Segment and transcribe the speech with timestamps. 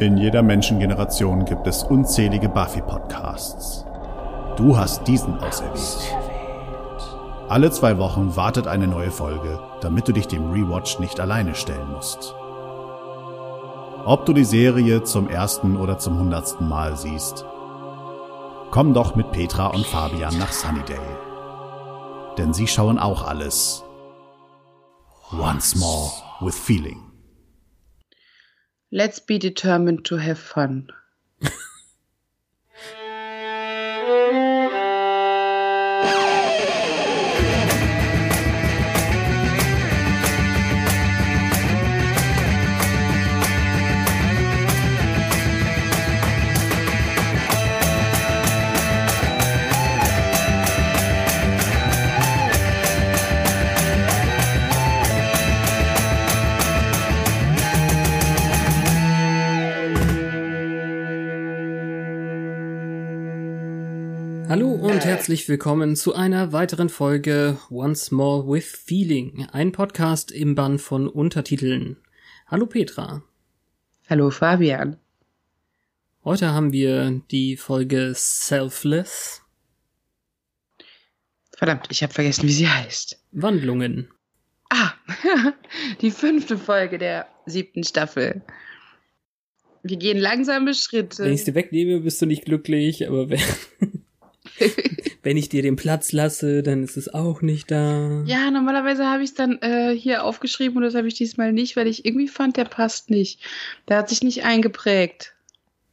[0.00, 3.84] In jeder Menschengeneration gibt es unzählige Buffy-Podcasts.
[4.56, 6.16] Du hast diesen auserwählt.
[7.50, 11.92] Alle zwei Wochen wartet eine neue Folge, damit du dich dem Rewatch nicht alleine stellen
[11.92, 12.34] musst.
[14.06, 17.44] Ob du die Serie zum ersten oder zum hundertsten Mal siehst,
[18.70, 21.18] komm doch mit Petra und Fabian nach Sunnydale.
[22.38, 23.84] Denn sie schauen auch alles.
[25.38, 26.10] Once more
[26.40, 27.09] with feeling.
[28.92, 30.88] Let's be determined to have fun.
[65.00, 70.78] Und herzlich willkommen zu einer weiteren Folge Once More with Feeling, ein Podcast im Bann
[70.78, 71.96] von Untertiteln.
[72.48, 73.22] Hallo Petra.
[74.10, 74.98] Hallo Fabian.
[76.22, 79.40] Heute haben wir die Folge Selfless.
[81.56, 83.24] Verdammt, ich habe vergessen, wie sie heißt.
[83.32, 84.10] Wandlungen.
[84.68, 84.92] Ah,
[86.02, 88.42] die fünfte Folge der siebten Staffel.
[89.82, 91.24] Wir gehen langsame Schritte.
[91.24, 93.40] Wenn ich sie wegnehme, bist du nicht glücklich, aber wenn,
[95.22, 98.22] wenn ich dir den Platz lasse, dann ist es auch nicht da.
[98.26, 101.76] Ja, normalerweise habe ich es dann äh, hier aufgeschrieben und das habe ich diesmal nicht,
[101.76, 103.40] weil ich irgendwie fand, der passt nicht.
[103.88, 105.34] Der hat sich nicht eingeprägt.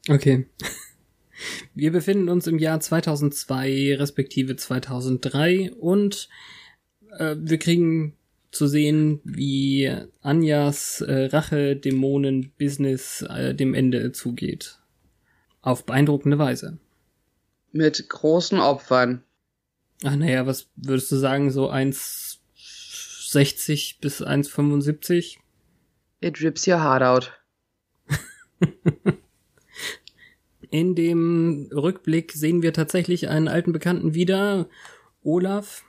[0.09, 0.47] Okay.
[1.75, 6.29] Wir befinden uns im Jahr 2002 respektive 2003 und
[7.19, 8.13] äh, wir kriegen
[8.49, 14.79] zu sehen, wie Anjas äh, Rache-Dämonen-Business äh, dem Ende zugeht.
[15.61, 16.79] Auf beeindruckende Weise.
[17.77, 19.23] Mit großen Opfern.
[20.03, 25.37] Ach naja, was würdest du sagen, so 1,60 bis 1,75?
[26.19, 27.31] It rips your heart out.
[30.71, 34.67] In dem Rückblick sehen wir tatsächlich einen alten Bekannten wieder,
[35.23, 35.83] Olaf,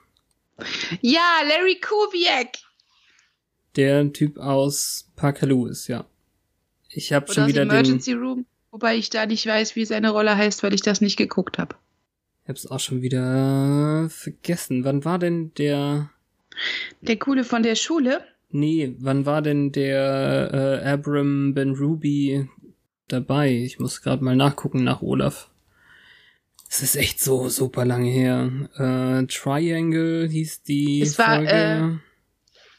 [1.00, 2.58] Ja, Larry Kubiak.
[3.76, 6.04] der Typ aus Parker Lewis, ja.
[6.90, 8.44] Ich habe schon aus wieder den, Emergency Room.
[8.70, 11.76] Wobei ich da nicht weiß, wie seine Rolle heißt, weil ich das nicht geguckt habe.
[12.44, 14.84] ich hab's auch schon wieder vergessen.
[14.84, 16.10] Wann war denn der,
[17.00, 18.24] Der Coole von der Schule.
[18.50, 22.48] nee, wann war denn der äh, Abram Ben Ruby
[23.08, 23.52] dabei?
[23.52, 25.50] Ich muss gerade mal nachgucken nach Olaf.
[26.70, 28.50] Es ist echt so super lange her.
[28.76, 31.50] Äh, Triangle hieß die Es war, Folge.
[31.50, 31.98] äh,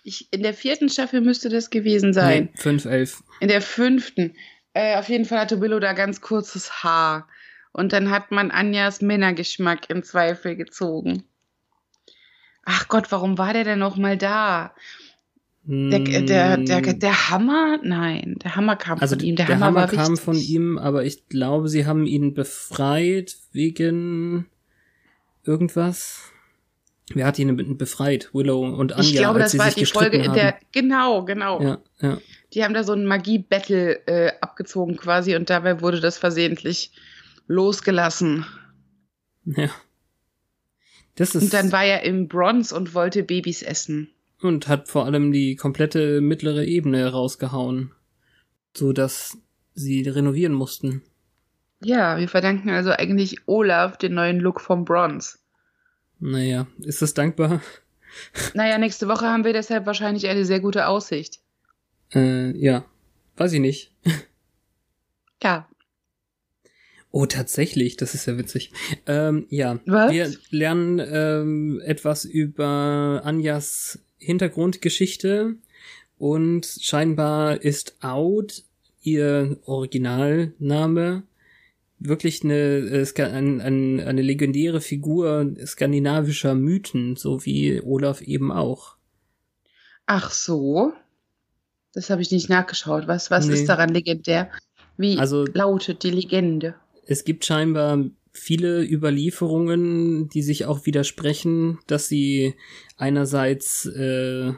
[0.03, 2.50] Ich, in der vierten Staffel müsste das gewesen sein.
[2.53, 3.23] Nee, 511.
[3.39, 4.35] In der fünften.
[4.74, 7.28] Äh, auf jeden Fall hatte Willow da ganz kurzes Haar.
[7.72, 11.24] Und dann hat man Anjas Männergeschmack in Zweifel gezogen.
[12.66, 14.74] Ach Gott, warum war der denn noch mal da?
[15.63, 17.80] Der, der, der, der Hammer?
[17.84, 19.35] Nein, der Hammer kam also von ihm.
[19.35, 20.25] Der, der, Hammer, Hammer, kam wichtig.
[20.25, 24.47] von ihm, aber ich glaube, sie haben ihn befreit wegen
[25.44, 26.31] irgendwas.
[27.13, 28.30] Wer hat ihn befreit?
[28.34, 30.57] Willow und Anja, Ich glaube, das war die Folge, in der.
[30.72, 31.62] Genau, genau.
[31.62, 32.18] ja, ja.
[32.54, 36.92] Die haben da so ein Magie-Battle äh, abgezogen quasi und dabei wurde das versehentlich
[37.48, 38.46] losgelassen.
[39.46, 39.70] Ja.
[41.16, 44.10] Das ist Und dann war er im Bronze und wollte Babys essen.
[44.42, 47.92] und hat vor allem die komplette mittlere Ebene rausgehauen,
[48.76, 49.38] so dass
[49.74, 51.04] sie renovieren mussten.
[51.81, 55.38] Ja, wir verdanken also eigentlich Olaf den neuen Look vom Bronze.
[56.20, 57.62] Naja, ist das dankbar?
[58.54, 61.40] Naja, nächste Woche haben wir deshalb wahrscheinlich eine sehr gute Aussicht.
[62.14, 62.86] Äh, ja,
[63.38, 63.92] weiß ich nicht.
[65.42, 65.70] Ja.
[67.12, 68.72] Oh, tatsächlich, das ist ja witzig.
[69.08, 70.12] Ähm, ja, Was?
[70.12, 75.56] wir lernen ähm, etwas über Anjas Hintergrundgeschichte
[76.18, 78.64] und scheinbar ist Out
[79.02, 81.24] ihr Originalname
[82.00, 88.51] wirklich eine, äh, ska- ein, ein, eine legendäre Figur skandinavischer Mythen, so wie Olaf eben
[88.51, 88.98] auch.
[90.06, 90.92] Ach so.
[91.94, 93.07] Das habe ich nicht nachgeschaut.
[93.07, 93.53] Was, was Nee.
[93.56, 94.50] ist daran legendär?
[94.97, 96.75] Wie Also- lautet die Legende?
[97.06, 102.53] Es gibt scheinbar viele Überlieferungen, die sich auch widersprechen, dass sie
[102.97, 104.53] einerseits äh,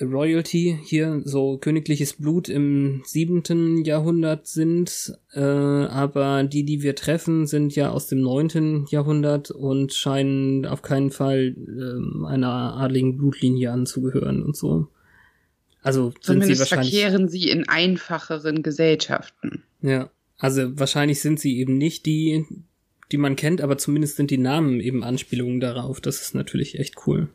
[0.00, 7.46] Royalty hier, so königliches Blut im siebenten Jahrhundert sind, äh, aber die, die wir treffen,
[7.46, 13.70] sind ja aus dem neunten Jahrhundert und scheinen auf keinen Fall ähm, einer adligen Blutlinie
[13.70, 14.88] anzugehören und so.
[15.82, 16.90] Also sind Zumindest sie wahrscheinlich.
[16.92, 19.64] verkehren sie in einfacheren Gesellschaften.
[19.80, 22.46] Ja, also wahrscheinlich sind sie eben nicht die,
[23.10, 26.00] die man kennt, aber zumindest sind die Namen eben Anspielungen darauf.
[26.00, 27.28] Das ist natürlich echt cool.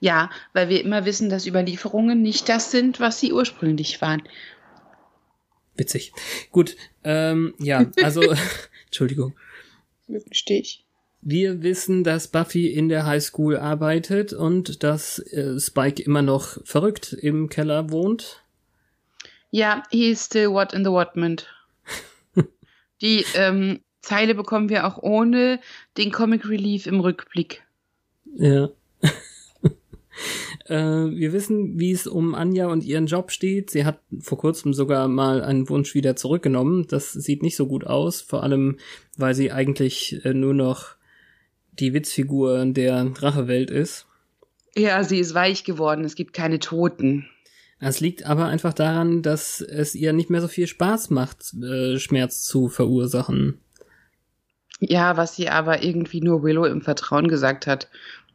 [0.00, 4.22] Ja, weil wir immer wissen, dass Überlieferungen nicht das sind, was sie ursprünglich waren.
[5.76, 6.12] Witzig.
[6.52, 8.22] Gut, ähm, ja, also,
[8.86, 9.34] Entschuldigung.
[10.30, 10.83] Stich.
[11.26, 17.14] Wir wissen, dass Buffy in der Highschool arbeitet und dass äh, Spike immer noch verrückt
[17.14, 18.44] im Keller wohnt.
[19.50, 21.46] Ja, he is still what in the Whatment.
[23.00, 25.60] Die ähm, Zeile bekommen wir auch ohne
[25.96, 27.62] den Comic Relief im Rückblick.
[28.36, 28.68] Ja.
[30.66, 33.70] äh, wir wissen, wie es um Anja und ihren Job steht.
[33.70, 36.86] Sie hat vor kurzem sogar mal einen Wunsch wieder zurückgenommen.
[36.86, 38.76] Das sieht nicht so gut aus, vor allem,
[39.16, 40.96] weil sie eigentlich äh, nur noch
[41.78, 44.06] die Witzfigur der Drachewelt ist.
[44.76, 46.04] Ja, sie ist weich geworden.
[46.04, 47.28] Es gibt keine Toten.
[47.80, 51.98] Es liegt aber einfach daran, dass es ihr nicht mehr so viel Spaß macht, äh,
[51.98, 53.58] Schmerz zu verursachen.
[54.80, 57.88] Ja, was sie aber irgendwie nur Willow im Vertrauen gesagt hat.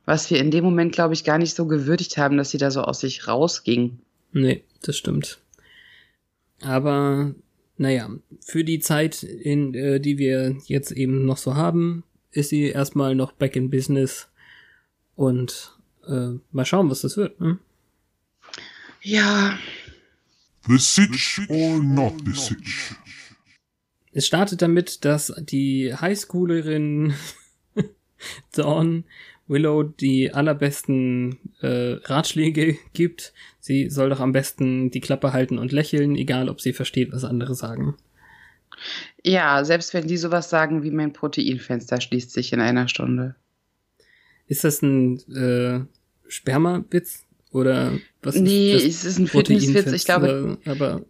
[0.05, 2.71] Was wir in dem Moment, glaube ich, gar nicht so gewürdigt haben, dass sie da
[2.71, 3.99] so aus sich rausging.
[4.31, 5.39] Nee, das stimmt.
[6.61, 7.33] Aber
[7.77, 8.09] naja,
[8.41, 13.15] für die Zeit, in äh, die wir jetzt eben noch so haben, ist sie erstmal
[13.15, 14.29] noch back in business
[15.15, 15.77] und
[16.07, 17.39] äh, mal schauen, was das wird.
[17.39, 17.59] Ne?
[19.01, 19.57] Ja,
[20.67, 22.93] The Sitch or not the Sitch?
[24.11, 27.13] Es startet damit, dass die Highschoolerin
[28.51, 29.05] Dawn
[29.47, 33.33] Willow die allerbesten äh, Ratschläge gibt.
[33.59, 37.23] Sie soll doch am besten die Klappe halten und lächeln, egal ob sie versteht, was
[37.23, 37.95] andere sagen.
[39.23, 43.35] Ja, selbst wenn die sowas sagen wie mein Proteinfenster schließt sich in einer Stunde.
[44.47, 45.85] Ist das ein äh,
[46.27, 47.25] Spermawitz?
[47.51, 49.91] Oder was Nee, ist das es ist ein Fitnesswitz.
[49.91, 51.01] Ich glaube, Aber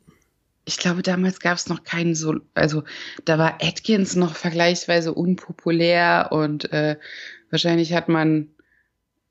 [0.66, 2.84] ich glaube, damals gab es noch keinen so, also
[3.26, 6.98] da war Atkins noch vergleichsweise unpopulär und äh,
[7.50, 8.50] wahrscheinlich hat man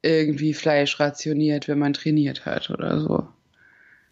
[0.02, 3.28] irgendwie Fleisch rationiert, wenn man trainiert hat oder so.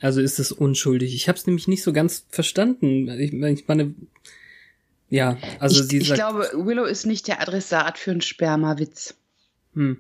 [0.01, 1.15] Also ist es unschuldig.
[1.15, 3.09] Ich habe es nämlich nicht so ganz verstanden.
[3.19, 3.95] Ich, ich meine,
[5.09, 9.15] ja, also ich, ich glaube, Willow ist nicht der Adressat für einen Spermawitz.
[9.75, 9.99] hm,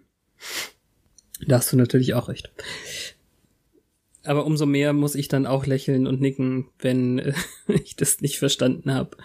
[1.47, 2.51] da hast du natürlich auch recht.
[4.25, 7.33] Aber umso mehr muss ich dann auch lächeln und nicken, wenn äh,
[7.85, 9.17] ich das nicht verstanden habe.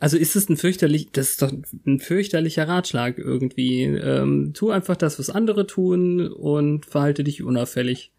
[0.00, 1.52] Also ist es ein fürchterlich, das ist doch
[1.86, 3.84] ein fürchterlicher Ratschlag irgendwie.
[3.84, 8.10] Ähm, tu einfach das, was andere tun und verhalte dich unauffällig.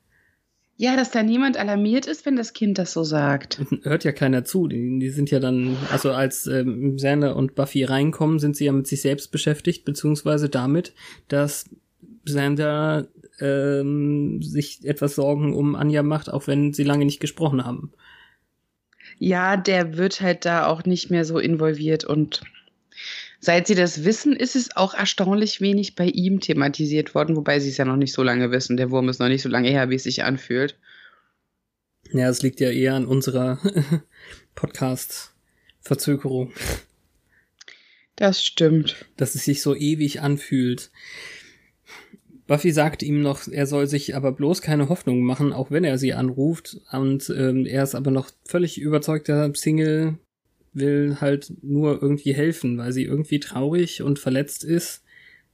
[0.78, 3.62] Ja, dass da niemand alarmiert ist, wenn das Kind das so sagt.
[3.84, 4.68] Hört ja keiner zu.
[4.68, 8.72] Die, die sind ja dann, also als ähm, Xander und Buffy reinkommen, sind sie ja
[8.72, 10.94] mit sich selbst beschäftigt, beziehungsweise damit,
[11.28, 11.70] dass
[12.26, 13.08] Xander
[13.40, 17.92] ähm, sich etwas Sorgen um Anja macht, auch wenn sie lange nicht gesprochen haben.
[19.20, 22.42] Ja, der wird halt da auch nicht mehr so involviert und
[23.42, 27.70] seit sie das wissen, ist es auch erstaunlich wenig bei ihm thematisiert worden, wobei sie
[27.70, 28.78] es ja noch nicht so lange wissen.
[28.78, 30.78] Der Wurm ist noch nicht so lange her, wie es sich anfühlt.
[32.14, 33.60] Ja, es liegt ja eher an unserer
[34.56, 36.54] Podcast-Verzögerung,
[38.16, 39.06] Das stimmt.
[39.18, 40.92] dass es sich so ewig anfühlt.
[42.48, 45.98] Buffy sagt ihm noch, er soll sich aber bloß keine Hoffnung machen, auch wenn er
[45.98, 46.78] sie anruft.
[46.92, 50.18] Und ähm, er ist aber noch völlig überzeugter Single,
[50.74, 55.04] will halt nur irgendwie helfen, weil sie irgendwie traurig und verletzt ist.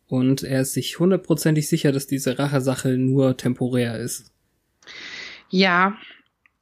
[0.08, 4.32] Und er ist sich hundertprozentig sicher, dass diese Rachesache nur temporär ist.
[5.50, 5.98] Ja,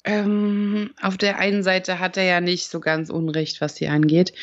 [0.04, 4.34] ähm, auf der einen Seite hat er ja nicht so ganz Unrecht, was sie angeht.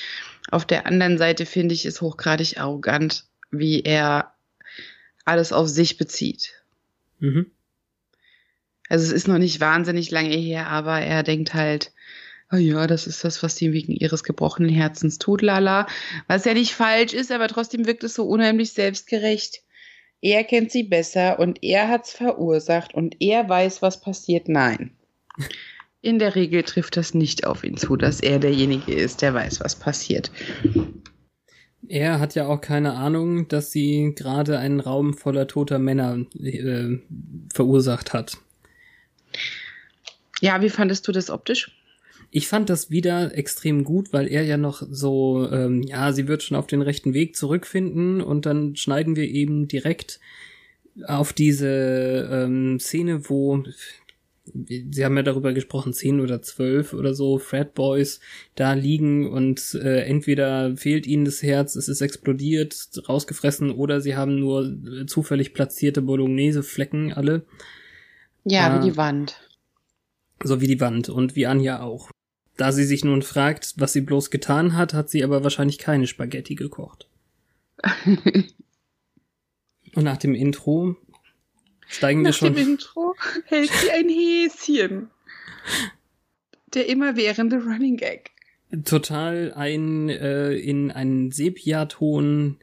[0.51, 4.35] Auf der anderen Seite finde ich es hochgradig arrogant, wie er
[5.25, 6.53] alles auf sich bezieht.
[7.21, 7.51] Mhm.
[8.89, 11.93] Also es ist noch nicht wahnsinnig lange her, aber er denkt halt,
[12.53, 15.87] oh ja, das ist das, was sie wegen ihres gebrochenen Herzens tut, lala.
[16.29, 19.63] Was ja nicht falsch ist, aber trotzdem wirkt es so unheimlich selbstgerecht.
[20.21, 24.49] Er kennt sie besser und er hat's verursacht und er weiß, was passiert.
[24.49, 24.93] Nein.
[26.01, 29.61] In der Regel trifft das nicht auf ihn zu, dass er derjenige ist, der weiß,
[29.61, 30.31] was passiert.
[31.89, 36.99] Er hat ja auch keine Ahnung, dass sie gerade einen Raum voller toter Männer äh,
[37.53, 38.39] verursacht hat.
[40.41, 41.82] Ja, wie fandest du das optisch?
[42.35, 46.43] Ich fand das wieder extrem gut, weil er ja noch so, ähm, ja, sie wird
[46.43, 50.19] schon auf den rechten Weg zurückfinden und dann schneiden wir eben direkt
[51.07, 53.63] auf diese ähm, Szene, wo
[54.45, 58.19] Sie haben ja darüber gesprochen, zehn oder zwölf oder so Frat Boys
[58.57, 62.75] da liegen und äh, entweder fehlt ihnen das Herz, es ist explodiert,
[63.09, 67.45] rausgefressen oder sie haben nur äh, zufällig platzierte Bolognese-Flecken alle.
[68.45, 68.81] Ja, Ah.
[68.83, 69.41] wie die Wand.
[70.43, 72.11] So wie die Wand und wie Anja auch.
[72.57, 76.07] Da sie sich nun fragt, was sie bloß getan hat, hat sie aber wahrscheinlich keine
[76.07, 77.09] Spaghetti gekocht.
[79.95, 80.97] Und nach dem Intro
[81.89, 82.55] steigen wir Nach schon.
[82.55, 83.15] dem Intro
[83.47, 85.11] hält sie ein Häschen.
[86.75, 88.31] Der immerwährende Running Gag.
[88.85, 92.59] total ein äh, in einen Sepia-Ton,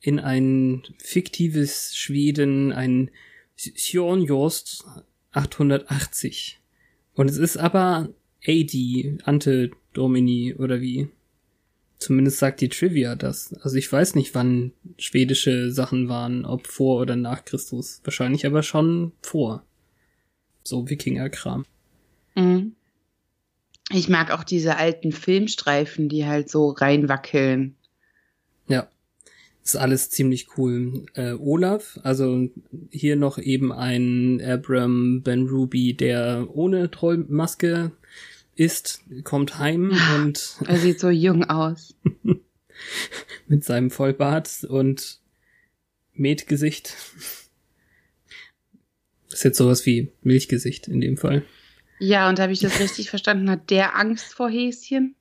[0.00, 3.10] in ein fiktives Schweden, ein
[3.56, 4.84] Sjornjost
[5.32, 6.60] 880.
[7.14, 8.10] Und es ist aber
[8.46, 11.08] AD, Ante Domini oder wie.
[11.98, 13.52] Zumindest sagt die Trivia das.
[13.60, 18.00] Also ich weiß nicht, wann schwedische Sachen waren, ob vor oder nach Christus.
[18.04, 19.64] Wahrscheinlich aber schon vor.
[20.62, 21.64] So Wikinger-Kram.
[22.36, 22.74] Mhm.
[23.90, 27.74] Ich mag auch diese alten Filmstreifen, die halt so reinwackeln.
[29.68, 31.04] Ist alles ziemlich cool.
[31.12, 32.48] Äh, Olaf, also
[32.88, 37.92] hier noch eben ein Abram Ben Ruby, der ohne Trollmaske
[38.54, 41.94] ist, kommt heim und Er sieht so jung aus.
[43.46, 45.20] mit seinem Vollbart und
[46.14, 46.94] Metgesicht.
[49.30, 51.44] Ist jetzt sowas wie Milchgesicht in dem Fall.
[51.98, 53.50] Ja, und habe ich das richtig verstanden?
[53.50, 55.14] Hat der Angst vor Häschen?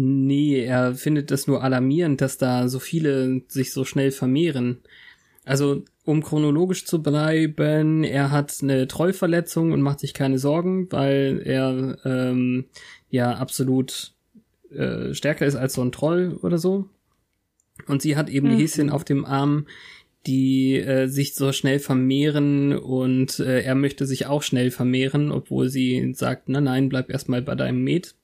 [0.00, 4.78] Nee, er findet das nur alarmierend, dass da so viele sich so schnell vermehren.
[5.44, 11.42] Also, um chronologisch zu bleiben, er hat eine Trollverletzung und macht sich keine Sorgen, weil
[11.44, 12.66] er ähm,
[13.10, 14.12] ja absolut
[14.70, 16.88] äh, stärker ist als so ein Troll oder so.
[17.88, 18.56] Und sie hat eben Mhm.
[18.56, 19.66] Häschen auf dem Arm,
[20.28, 25.70] die äh, sich so schnell vermehren und äh, er möchte sich auch schnell vermehren, obwohl
[25.70, 28.14] sie sagt, na nein, bleib erstmal bei deinem Met.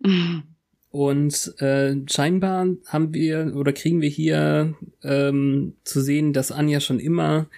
[0.94, 7.00] Und äh, scheinbar haben wir oder kriegen wir hier ähm, zu sehen, dass Anja schon
[7.00, 7.48] immer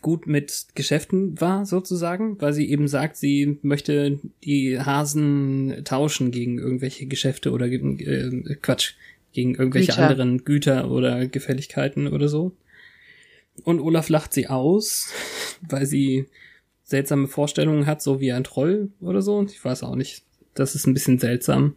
[0.00, 6.60] gut mit Geschäften war, sozusagen, weil sie eben sagt, sie möchte die Hasen tauschen gegen
[6.60, 8.94] irgendwelche Geschäfte oder äh, Quatsch,
[9.32, 10.08] gegen irgendwelche Güter.
[10.08, 12.52] anderen Güter oder Gefälligkeiten oder so.
[13.64, 15.12] Und Olaf lacht sie aus,
[15.68, 16.26] weil sie
[16.84, 19.42] seltsame Vorstellungen hat, so wie ein Troll oder so.
[19.42, 20.22] Ich weiß auch nicht.
[20.54, 21.74] Das ist ein bisschen seltsam.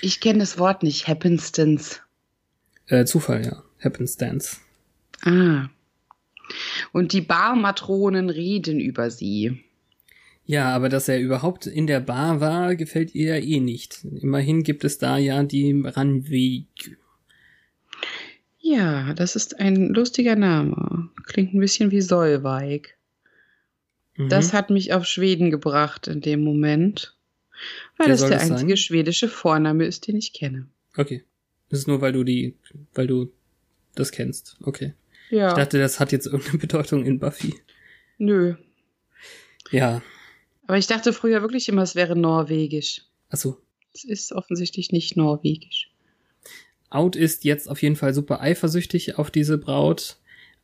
[0.00, 1.08] Ich kenne das Wort nicht.
[1.08, 2.00] Happenstance.
[2.86, 3.62] Äh, Zufall, ja.
[3.82, 4.58] Happenstance.
[5.22, 5.68] Ah.
[6.92, 9.62] Und die Barmatronen reden über sie.
[10.44, 14.04] Ja, aber dass er überhaupt in der Bar war, gefällt ihr ja eh nicht.
[14.20, 16.98] Immerhin gibt es da ja die Ranweg.
[18.58, 21.10] Ja, das ist ein lustiger Name.
[21.24, 22.96] Klingt ein bisschen wie Solveig.
[24.16, 24.28] Mhm.
[24.28, 27.16] Das hat mich auf Schweden gebracht in dem Moment.
[28.00, 28.52] Weil das der das sein?
[28.52, 30.66] einzige schwedische Vorname ist, den ich kenne.
[30.96, 31.22] Okay.
[31.68, 32.56] Das ist nur, weil du die,
[32.94, 33.30] weil du
[33.94, 34.56] das kennst.
[34.62, 34.94] Okay.
[35.30, 35.48] Ja.
[35.48, 37.54] Ich dachte, das hat jetzt irgendeine Bedeutung in Buffy.
[38.18, 38.54] Nö.
[39.70, 40.02] Ja.
[40.66, 43.02] Aber ich dachte früher wirklich immer, es wäre norwegisch.
[43.28, 43.58] Achso.
[43.94, 45.90] Es ist offensichtlich nicht norwegisch.
[46.90, 50.16] Out ist jetzt auf jeden Fall super eifersüchtig auf diese Braut,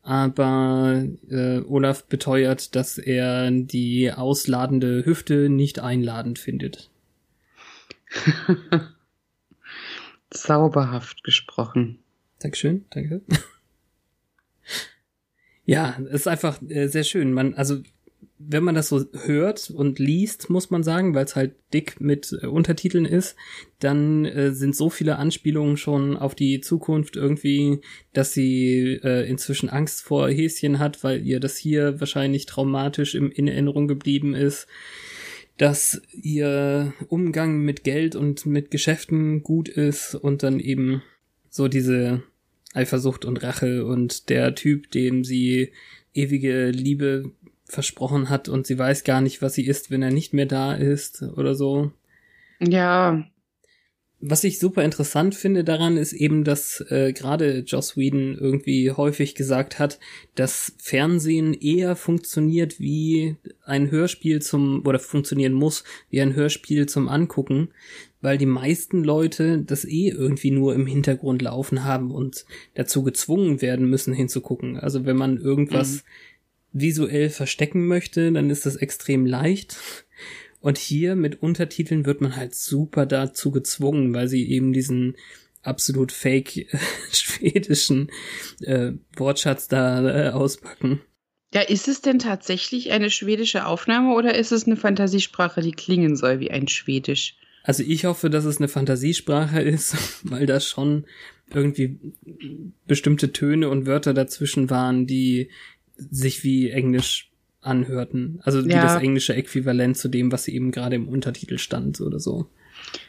[0.02, 6.90] aber äh, Olaf beteuert, dass er die ausladende Hüfte nicht einladend findet.
[10.30, 11.98] Zauberhaft gesprochen.
[12.38, 13.22] Dankeschön, danke.
[15.64, 17.32] ja, es ist einfach äh, sehr schön.
[17.32, 17.80] Man, also
[18.38, 22.36] wenn man das so hört und liest, muss man sagen, weil es halt dick mit
[22.42, 23.34] äh, Untertiteln ist,
[23.78, 27.80] dann äh, sind so viele Anspielungen schon auf die Zukunft irgendwie,
[28.12, 33.30] dass sie äh, inzwischen Angst vor Häschen hat, weil ihr das hier wahrscheinlich traumatisch im,
[33.30, 34.66] in Erinnerung geblieben ist,
[35.56, 41.02] dass ihr Umgang mit Geld und mit Geschäften gut ist und dann eben
[41.48, 42.22] so diese
[42.74, 45.72] Eifersucht und Rache und der Typ, dem sie
[46.12, 47.30] ewige Liebe
[47.64, 50.74] versprochen hat und sie weiß gar nicht, was sie ist, wenn er nicht mehr da
[50.74, 51.90] ist oder so.
[52.60, 53.26] Ja,
[54.28, 59.36] Was ich super interessant finde daran ist eben, dass äh, gerade Joss Whedon irgendwie häufig
[59.36, 60.00] gesagt hat,
[60.34, 67.08] dass Fernsehen eher funktioniert wie ein Hörspiel zum oder funktionieren muss wie ein Hörspiel zum
[67.08, 67.68] Angucken,
[68.20, 73.62] weil die meisten Leute das eh irgendwie nur im Hintergrund laufen haben und dazu gezwungen
[73.62, 74.76] werden müssen hinzugucken.
[74.76, 76.02] Also wenn man irgendwas
[76.72, 79.76] visuell verstecken möchte, dann ist das extrem leicht.
[80.66, 85.14] Und hier mit Untertiteln wird man halt super dazu gezwungen, weil sie eben diesen
[85.62, 86.78] absolut fake äh,
[87.12, 88.10] schwedischen
[88.62, 91.02] äh, Wortschatz da äh, auspacken.
[91.54, 96.16] Ja, ist es denn tatsächlich eine schwedische Aufnahme oder ist es eine Fantasiesprache, die klingen
[96.16, 97.36] soll wie ein Schwedisch?
[97.62, 101.06] Also ich hoffe, dass es eine Fantasiesprache ist, weil da schon
[101.54, 102.00] irgendwie
[102.88, 105.48] bestimmte Töne und Wörter dazwischen waren, die
[105.94, 107.30] sich wie Englisch
[107.66, 108.40] anhörten.
[108.42, 108.82] Also wie Ja.
[108.82, 112.46] das englische Äquivalent zu dem, was eben gerade im Untertitel stand oder so.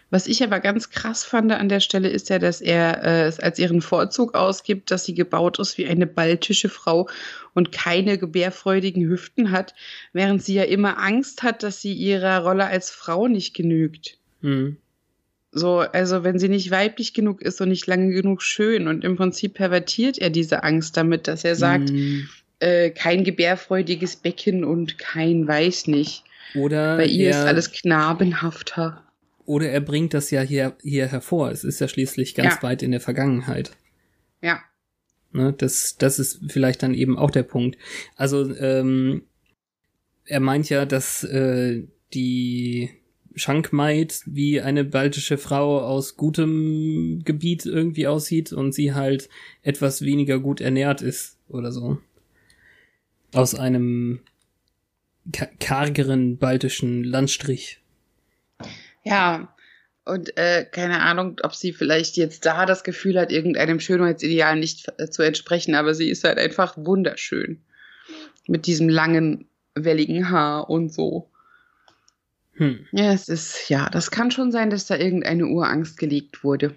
[0.09, 3.39] Was ich aber ganz krass fand an der Stelle ist ja, dass er äh, es
[3.41, 7.09] als ihren Vorzug ausgibt, dass sie gebaut ist wie eine baltische Frau
[7.53, 9.75] und keine gebärfreudigen Hüften hat,
[10.13, 14.17] während sie ja immer Angst hat, dass sie ihrer Rolle als Frau nicht genügt.
[14.41, 14.77] Hm.
[15.51, 19.17] So, also wenn sie nicht weiblich genug ist und nicht lange genug schön und im
[19.17, 22.29] Prinzip pervertiert er diese Angst damit, dass er sagt, Hm.
[22.59, 26.23] Äh, kein gebärfreudiges Becken und kein weiß nicht.
[26.55, 29.03] Oder Bei ihr er, ist alles knabenhafter.
[29.45, 31.51] oder er bringt das ja hier, hier hervor.
[31.51, 32.63] Es ist ja schließlich ganz Ja.
[32.63, 33.71] weit in der Vergangenheit.
[34.41, 34.59] Ja.
[35.33, 37.77] Ne, das, das ist vielleicht dann eben auch der Punkt.
[38.15, 39.23] Also, ähm,
[40.25, 41.83] er meint ja, dass äh,
[42.13, 42.89] die
[43.35, 49.29] Schankmaid wie eine baltische Frau aus gutem Gebiet irgendwie aussieht und sie halt
[49.61, 51.99] etwas weniger gut ernährt ist oder so.
[53.33, 54.21] Aus einem
[55.31, 57.81] ka- kargeren baltischen Landstrich.
[59.03, 59.53] Ja,
[60.05, 64.87] und äh, keine Ahnung, ob sie vielleicht jetzt da das Gefühl hat, irgendeinem Schönheitsideal nicht
[64.97, 67.61] äh, zu entsprechen, aber sie ist halt einfach wunderschön.
[68.47, 71.29] Mit diesem langen, welligen Haar und so.
[72.53, 72.87] Hm.
[72.91, 76.73] Ja, es ist, ja, das kann schon sein, dass da irgendeine Urangst gelegt wurde.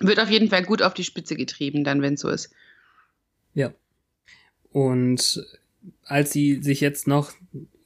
[0.00, 2.50] Wird auf jeden Fall gut auf die Spitze getrieben, dann, wenn es so ist.
[3.52, 3.72] Ja.
[4.72, 5.44] Und
[6.04, 7.32] als sie sich jetzt noch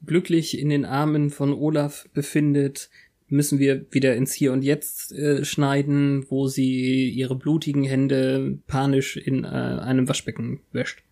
[0.05, 2.91] glücklich in den Armen von Olaf befindet,
[3.29, 9.17] müssen wir wieder ins Hier und Jetzt äh, schneiden, wo sie ihre blutigen Hände panisch
[9.17, 11.03] in äh, einem Waschbecken wäscht.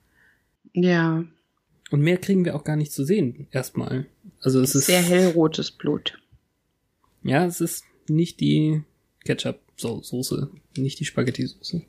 [0.74, 1.24] Ja,
[1.90, 4.06] Und mehr kriegen wir auch gar nicht zu sehen, erstmal.
[4.40, 6.18] Also es ist sehr hellrotes Blut.
[7.22, 8.82] Ja, es ist nicht die
[9.24, 11.82] Ketchup-Soße, nicht die Spaghetti-Soße.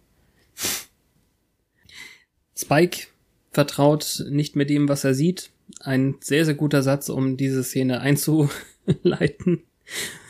[2.55, 3.07] Spike
[3.53, 5.51] vertraut nicht mehr dem, was er sieht.
[5.79, 9.63] Ein sehr, sehr guter Satz, um diese Szene einzuleiten.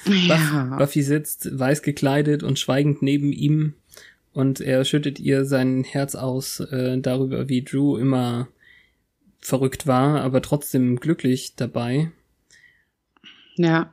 [0.05, 0.75] Ja.
[0.77, 3.73] Buffy sitzt weiß gekleidet und schweigend neben ihm
[4.33, 8.49] und er schüttet ihr sein Herz aus äh, darüber, wie Drew immer
[9.39, 12.11] verrückt war, aber trotzdem glücklich dabei.
[13.55, 13.91] Ja.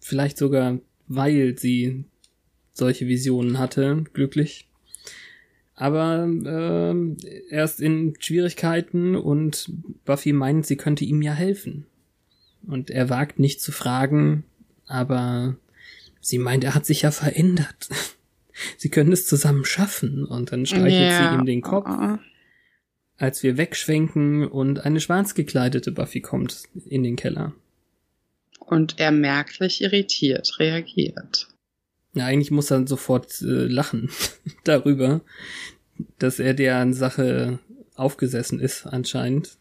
[0.00, 2.04] Vielleicht sogar, weil sie
[2.72, 4.68] solche Visionen hatte, glücklich.
[5.76, 7.16] Aber ähm,
[7.50, 9.70] er ist in Schwierigkeiten und
[10.04, 11.86] Buffy meint, sie könnte ihm ja helfen.
[12.66, 14.44] Und er wagt nicht zu fragen,
[14.86, 15.56] aber
[16.20, 17.88] sie meint, er hat sich ja verändert.
[18.76, 21.28] Sie können es zusammen schaffen und dann streichelt ja.
[21.32, 22.18] sie ihm den Kopf, Oh.
[23.16, 27.52] als wir wegschwenken und eine schwarz gekleidete Buffy kommt in den Keller.
[28.60, 31.48] Und er merklich irritiert reagiert.
[32.14, 34.10] Ja, eigentlich muss er sofort äh, lachen
[34.64, 35.20] darüber,
[36.18, 37.58] dass er deren Sache
[37.96, 39.58] aufgesessen ist anscheinend.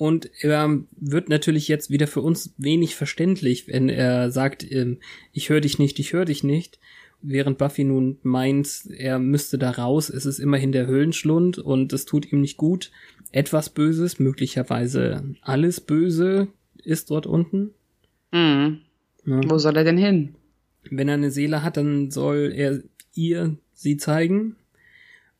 [0.00, 4.98] Und er wird natürlich jetzt wieder für uns wenig verständlich, wenn er sagt, ähm,
[5.32, 6.78] ich höre dich nicht, ich höre dich nicht.
[7.22, 12.06] Während Buffy nun meint, er müsste da raus, es ist immerhin der Höhlenschlund und es
[12.06, 12.90] tut ihm nicht gut.
[13.30, 16.48] Etwas Böses, möglicherweise alles Böse
[16.82, 17.74] ist dort unten.
[18.32, 18.80] Hm.
[19.26, 19.40] Ja.
[19.50, 20.34] Wo soll er denn hin?
[20.88, 22.82] Wenn er eine Seele hat, dann soll er
[23.14, 24.56] ihr sie zeigen.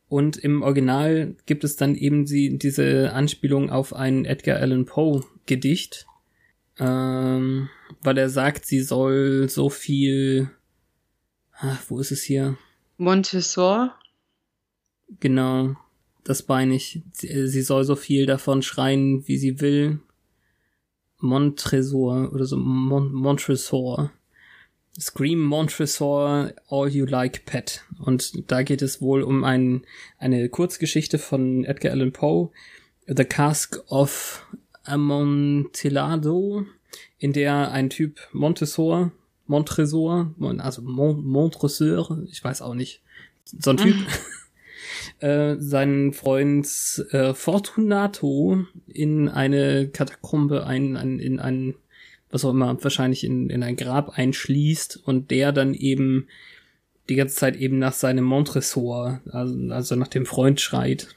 [0.07, 5.23] Und im Original gibt es dann eben sie, diese Anspielung auf ein Edgar Allan Poe
[5.45, 6.05] Gedicht,
[6.79, 7.69] ähm,
[8.01, 10.49] weil er sagt, sie soll so viel,
[11.53, 12.57] ah, wo ist es hier?
[12.97, 13.95] Montessor?
[15.19, 15.75] Genau,
[16.23, 17.01] das meine ich.
[17.13, 20.01] Sie, sie soll so viel davon schreien, wie sie will.
[21.19, 24.11] Montresor oder so, Mon Montresor.
[24.99, 27.83] Scream Montresor, All You Like Pet.
[27.99, 29.85] Und da geht es wohl um ein,
[30.17, 32.51] eine Kurzgeschichte von Edgar Allan Poe,
[33.07, 34.45] The Cask of
[34.83, 36.65] Amontillado,
[37.17, 39.11] in der ein Typ Montessor,
[39.47, 43.01] Montresor, also Mont Montresor, ich weiß auch nicht,
[43.43, 43.95] so ein Typ,
[45.19, 46.67] äh, seinen Freund
[47.11, 51.75] äh, Fortunato in eine Katakombe, ein, ein, in ein,
[52.31, 56.27] was auch immer, wahrscheinlich in, in ein Grab einschließt und der dann eben
[57.09, 61.15] die ganze Zeit eben nach seinem Montresor, also, also nach dem Freund schreit.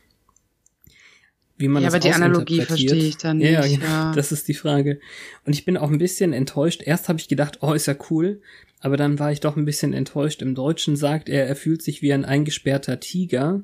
[1.57, 4.13] Wie man Ja, das aber die Analogie verstehe ich dann Ja, nicht, genau, ja.
[4.13, 4.99] das ist die Frage.
[5.45, 6.83] Und ich bin auch ein bisschen enttäuscht.
[6.85, 8.41] Erst habe ich gedacht, oh, ist ja cool.
[8.81, 10.43] Aber dann war ich doch ein bisschen enttäuscht.
[10.43, 13.63] Im Deutschen sagt er, er fühlt sich wie ein eingesperrter Tiger.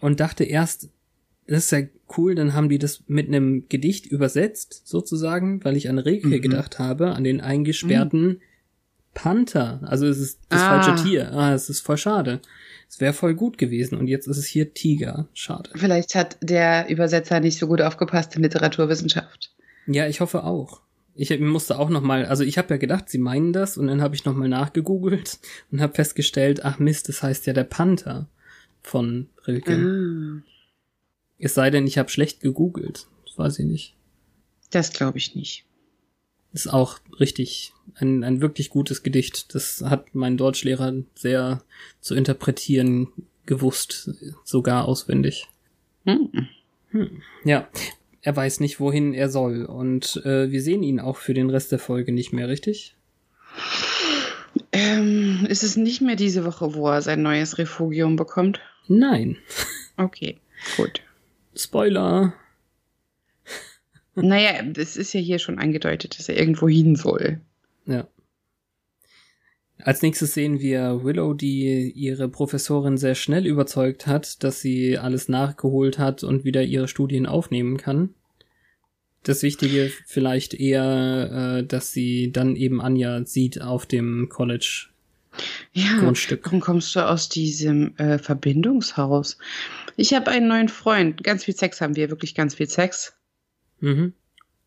[0.00, 0.88] Und dachte erst,
[1.46, 1.82] das ist ja
[2.16, 6.40] cool, dann haben die das mit einem Gedicht übersetzt, sozusagen, weil ich an Rilke Mhm.
[6.40, 8.40] gedacht habe, an den eingesperrten
[9.14, 9.80] Panther.
[9.82, 10.82] Also es ist das Ah.
[10.82, 11.32] falsche Tier.
[11.32, 12.40] Ah, es ist voll schade.
[12.88, 15.26] Es wäre voll gut gewesen und jetzt ist es hier Tiger.
[15.34, 15.70] Schade.
[15.74, 19.52] Vielleicht hat der Übersetzer nicht so gut aufgepasst in Literaturwissenschaft.
[19.86, 20.82] Ja, ich hoffe auch.
[21.14, 24.02] Ich musste auch noch mal, also ich habe ja gedacht, sie meinen das und dann
[24.02, 25.38] habe ich noch mal nachgegoogelt
[25.72, 28.28] und habe festgestellt, ach Mist, das heißt ja der Panther
[28.82, 29.72] von Rilke.
[29.72, 30.42] Ah,
[31.38, 33.06] Es sei denn, ich habe schlecht gegoogelt.
[33.24, 33.94] Das weiß ich nicht.
[34.70, 35.64] das glaube ich nicht.
[36.52, 39.54] Ist auch richtig ein, ein wirklich gutes Gedicht.
[39.54, 41.62] Das hat mein Deutschlehrer sehr
[42.00, 43.08] zu interpretieren
[43.44, 44.10] gewusst,
[44.44, 45.48] sogar auswendig.
[46.04, 46.48] Hm.
[47.44, 47.68] Ja,
[48.22, 49.64] er weiß nicht, wohin er soll.
[49.64, 52.96] Und äh, wir sehen ihn auch für den Rest der Folge nicht mehr, richtig?
[54.72, 58.60] Ähm, ist es nicht mehr diese Woche, wo er sein neues Refugium bekommt?
[58.88, 59.36] Nein.
[59.98, 60.36] Okay,
[60.76, 61.00] gut.
[61.56, 62.34] Spoiler.
[64.14, 67.40] naja, das ist ja hier schon angedeutet, dass er irgendwo hin soll.
[67.86, 68.06] Ja.
[69.78, 75.28] Als nächstes sehen wir Willow, die ihre Professorin sehr schnell überzeugt hat, dass sie alles
[75.28, 78.14] nachgeholt hat und wieder ihre Studien aufnehmen kann.
[79.22, 84.86] Das Wichtige vielleicht eher, äh, dass sie dann eben Anja sieht auf dem College
[85.72, 86.44] Ja, Grundstück.
[86.44, 89.36] warum kommst du aus diesem äh, Verbindungshaus?
[89.96, 91.24] Ich habe einen neuen Freund.
[91.24, 93.14] Ganz viel Sex haben wir, wirklich ganz viel Sex.
[93.80, 94.12] Mhm.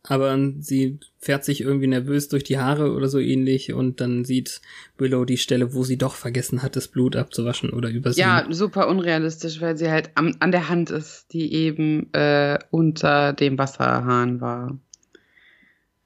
[0.03, 4.61] Aber sie fährt sich irgendwie nervös durch die Haare oder so ähnlich und dann sieht
[4.97, 8.21] Willow die Stelle, wo sie doch vergessen hat, das Blut abzuwaschen oder übersehen.
[8.21, 13.33] Ja, super unrealistisch, weil sie halt am, an der Hand ist, die eben äh, unter
[13.33, 14.79] dem Wasserhahn war.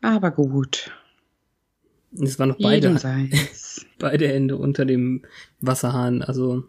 [0.02, 0.92] Aber gut.
[2.20, 3.00] es waren noch beide,
[4.00, 5.24] beide Hände unter dem
[5.62, 6.24] Wasserhahn.
[6.24, 6.64] Also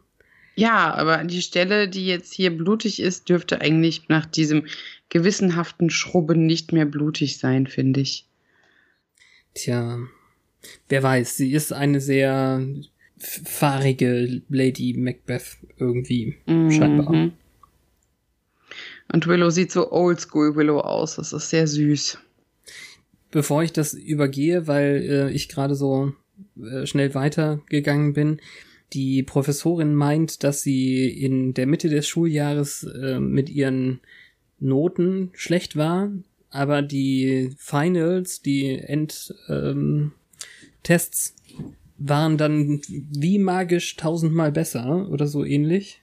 [0.57, 4.67] Ja, aber die Stelle, die jetzt hier blutig ist, dürfte eigentlich nach diesem
[5.09, 8.27] gewissenhaften Schrubben nicht mehr blutig sein, finde ich.
[9.55, 9.99] Tja,
[10.89, 12.65] wer weiß, sie ist eine sehr
[13.19, 17.13] fahrige Lady Macbeth irgendwie, scheinbar.
[17.13, 17.33] Mhm.
[19.13, 21.17] Und Willow sieht so oldschool Willow aus.
[21.17, 22.19] Das ist sehr süß.
[23.31, 26.13] Bevor ich das übergehe, weil äh, ich gerade so
[26.61, 28.41] äh, schnell weitergegangen bin,
[28.95, 34.01] die Professorin meint, dass sie in der Mitte des Schuljahres äh, mit ihren
[34.61, 36.11] Noten schlecht war,
[36.51, 40.13] aber die Finals, die Endtests, ähm,
[40.85, 41.35] Tests
[41.99, 46.03] waren dann wie magisch tausendmal besser oder so ähnlich.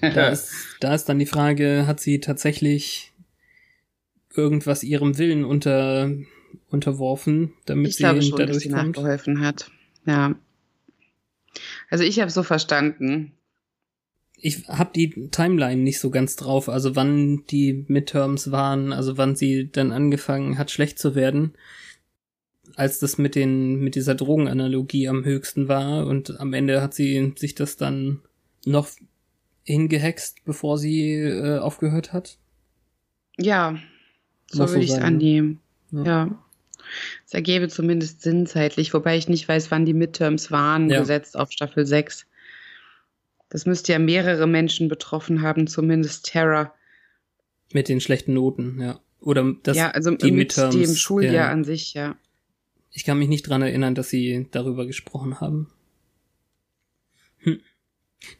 [0.00, 3.12] Da ist, da ist dann die Frage, hat sie tatsächlich
[4.34, 6.12] irgendwas ihrem Willen unter,
[6.68, 8.96] unterworfen, damit ich sie glaube schon, dass dadurch sie kommt?
[8.96, 9.70] nachgeholfen hat.
[10.04, 10.34] Ja.
[11.90, 13.32] Also ich habe so verstanden.
[14.40, 19.34] Ich habe die Timeline nicht so ganz drauf, also wann die Midterms waren, also wann
[19.34, 21.54] sie dann angefangen hat, schlecht zu werden,
[22.76, 27.32] als das mit den mit dieser Drogenanalogie am höchsten war und am Ende hat sie
[27.36, 28.20] sich das dann
[28.64, 28.88] noch
[29.64, 32.38] hingehext, bevor sie äh, aufgehört hat.
[33.36, 33.76] Ja,
[34.50, 35.04] so würde ich es ne?
[35.04, 35.60] annehmen.
[35.90, 36.04] Ja.
[36.04, 36.44] Ja.
[37.26, 41.00] Es ergäbe zumindest Sinn zeitlich, wobei ich nicht weiß, wann die Midterms waren, Ja.
[41.00, 42.26] gesetzt auf Staffel 6.
[43.48, 46.74] Das müsste ja mehrere Menschen betroffen haben, zumindest Terra.
[47.72, 49.00] Mit den schlechten Noten, ja.
[49.20, 51.50] Oder das, ja, also die mit Midterms, dem Schuljahr ja.
[51.50, 52.16] an sich, ja.
[52.90, 55.70] Ich kann mich nicht dran erinnern, dass sie darüber gesprochen haben.
[57.38, 57.60] Hm.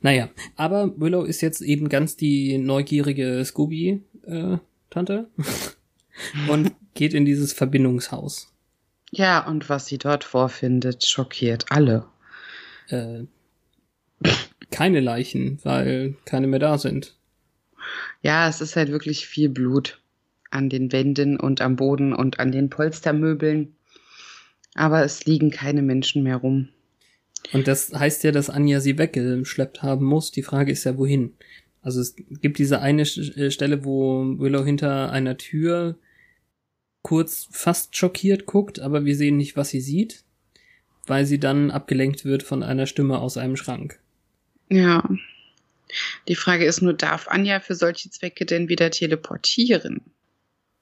[0.00, 5.28] Naja, aber Willow ist jetzt eben ganz die neugierige Scooby-Tante
[6.48, 8.52] und geht in dieses Verbindungshaus.
[9.10, 12.06] Ja, und was sie dort vorfindet, schockiert alle.
[12.88, 13.24] Äh,
[14.70, 17.16] keine Leichen, weil keine mehr da sind.
[18.22, 20.00] Ja, es ist halt wirklich viel Blut
[20.50, 23.74] an den Wänden und am Boden und an den Polstermöbeln.
[24.74, 26.68] Aber es liegen keine Menschen mehr rum.
[27.52, 30.30] Und das heißt ja, dass Anja sie weggeschleppt haben muss.
[30.30, 31.34] Die Frage ist ja, wohin?
[31.82, 35.96] Also es gibt diese eine äh, Stelle, wo Willow hinter einer Tür
[37.02, 40.24] kurz fast schockiert guckt, aber wir sehen nicht, was sie sieht,
[41.06, 43.98] weil sie dann abgelenkt wird von einer Stimme aus einem Schrank.
[44.68, 45.08] Ja.
[46.28, 50.02] Die Frage ist nur, darf Anja für solche Zwecke denn wieder teleportieren?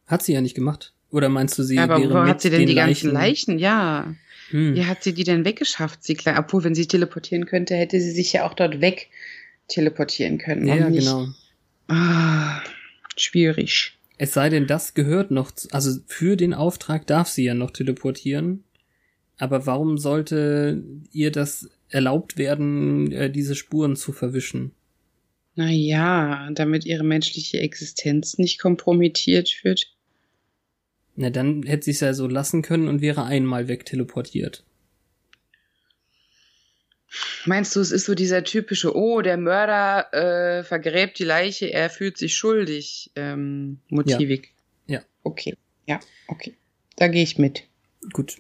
[0.07, 0.92] Hat sie ja nicht gemacht.
[1.11, 3.52] Oder meinst du, sie Ja, aber wäre wo hat sie denn den die ganzen Leichen?
[3.52, 3.59] Leichen?
[3.59, 4.14] Ja.
[4.50, 4.74] Hm.
[4.74, 6.38] Wie hat sie die denn weggeschafft, sie klein?
[6.38, 9.09] Obwohl, wenn sie teleportieren könnte, hätte sie sich ja auch dort weg
[9.68, 10.66] teleportieren können.
[10.66, 11.29] ja, genau.
[11.88, 12.61] Ah,
[13.16, 13.95] schwierig.
[14.18, 17.70] Es sei denn, das gehört noch, zu, also für den Auftrag darf sie ja noch
[17.70, 18.64] teleportieren.
[19.38, 24.72] Aber warum sollte ihr das erlaubt werden, äh, diese Spuren zu verwischen?
[25.55, 29.94] Naja, damit ihre menschliche Existenz nicht kompromittiert wird.
[31.16, 34.65] Na, dann hätte sie es ja so lassen können und wäre einmal wegteleportiert.
[37.44, 41.88] Meinst du, es ist so dieser typische, oh, der Mörder äh, vergräbt die Leiche, er
[41.88, 44.52] fühlt sich schuldig, ähm, motivik?
[44.86, 45.02] Ja.
[45.22, 46.54] Okay, ja, okay.
[46.96, 47.64] Da gehe ich mit.
[48.12, 48.36] Gut.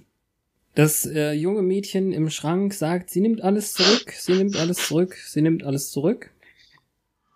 [0.74, 5.16] Das äh, junge Mädchen im Schrank sagt, sie nimmt alles zurück, sie nimmt alles zurück,
[5.16, 6.30] sie nimmt alles zurück.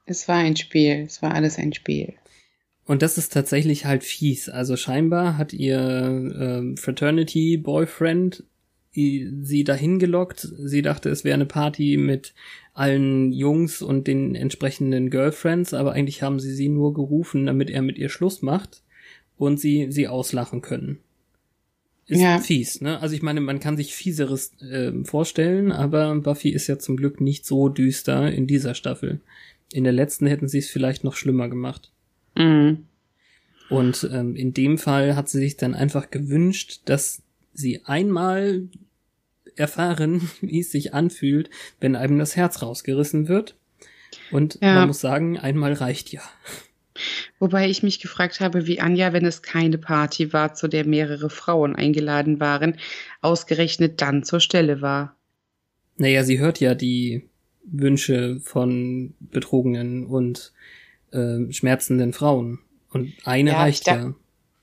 [0.05, 2.15] Es war ein Spiel, es war alles ein Spiel.
[2.85, 4.49] Und das ist tatsächlich halt fies.
[4.49, 8.45] Also scheinbar hat ihr ähm, Fraternity Boyfriend
[8.93, 10.41] sie dahin gelockt.
[10.41, 12.35] Sie dachte, es wäre eine Party mit
[12.73, 17.83] allen Jungs und den entsprechenden Girlfriends, aber eigentlich haben sie sie nur gerufen, damit er
[17.83, 18.83] mit ihr Schluss macht
[19.37, 20.99] und sie sie auslachen können.
[22.07, 22.41] Ist Ja.
[22.41, 23.01] fies, ne?
[23.01, 27.21] Also ich meine, man kann sich fieseres äh, vorstellen, aber Buffy ist ja zum Glück
[27.21, 29.21] nicht so düster in dieser Staffel.
[29.73, 31.93] In der letzten hätten sie es vielleicht noch schlimmer gemacht.
[32.37, 32.87] Mhm.
[33.69, 38.69] Und ähm, in dem Fall hat sie sich dann einfach gewünscht, dass sie einmal
[39.57, 43.57] erfahren, wie es sich anfühlt, wenn einem das Herz rausgerissen wird.
[44.31, 44.75] Und Ja.
[44.75, 46.23] man muss sagen, einmal reicht ja.
[47.39, 51.31] Wobei ich mich gefragt habe, wie Anja, wenn es keine Party war, zu der mehrere
[51.31, 52.77] Frauen eingeladen waren,
[53.23, 55.17] ausgerechnet dann zur Stelle war.
[55.97, 57.29] Naja, sie hört ja die
[57.65, 60.53] Wünsche von betrogenen und
[61.13, 62.59] äh, schmerzenden Frauen.
[62.91, 64.15] Und eine Ja, reicht ja.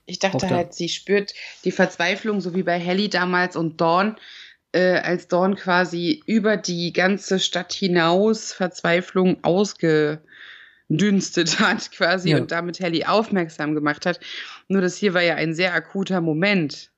[0.08, 4.16] Ich dachte halt, sie spürt die Verzweiflung, so wie bei Helly damals und Dawn,
[4.72, 10.24] äh, als Dawn quasi über die ganze Stadt hinaus Verzweiflung ausgedünstet
[11.60, 12.38] hat, quasi, Ja.
[12.38, 14.18] und damit Helly aufmerksam gemacht hat.
[14.68, 16.90] Nur das hier war ja ein sehr akuter Moment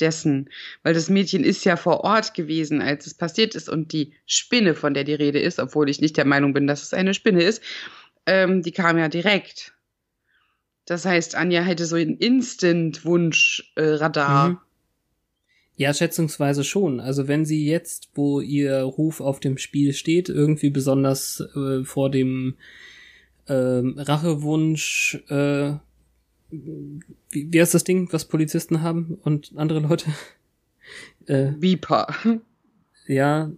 [0.00, 0.50] dessen,
[0.82, 4.74] weil das Mädchen ist ja vor Ort gewesen, als es passiert ist und die Spinne,
[4.74, 7.42] von der die Rede ist, obwohl ich nicht der Meinung bin, dass es eine Spinne
[7.42, 7.62] ist,
[8.26, 9.73] ähm, die kam ja direkt.
[10.86, 14.50] Das heißt, Anja hätte so ein Instant-Wunsch-Radar.
[14.50, 14.58] Mhm.
[15.76, 17.00] Ja, schätzungsweise schon.
[17.00, 22.10] Also wenn sie jetzt, wo ihr Ruf auf dem Spiel steht, irgendwie besonders äh, vor
[22.10, 22.54] dem
[23.48, 25.72] ähm, Rachewunsch, äh,
[26.50, 30.06] wie, wie heißt das Ding, was Polizisten haben und andere Leute?
[31.26, 32.14] äh, Viper.
[33.08, 33.50] ja,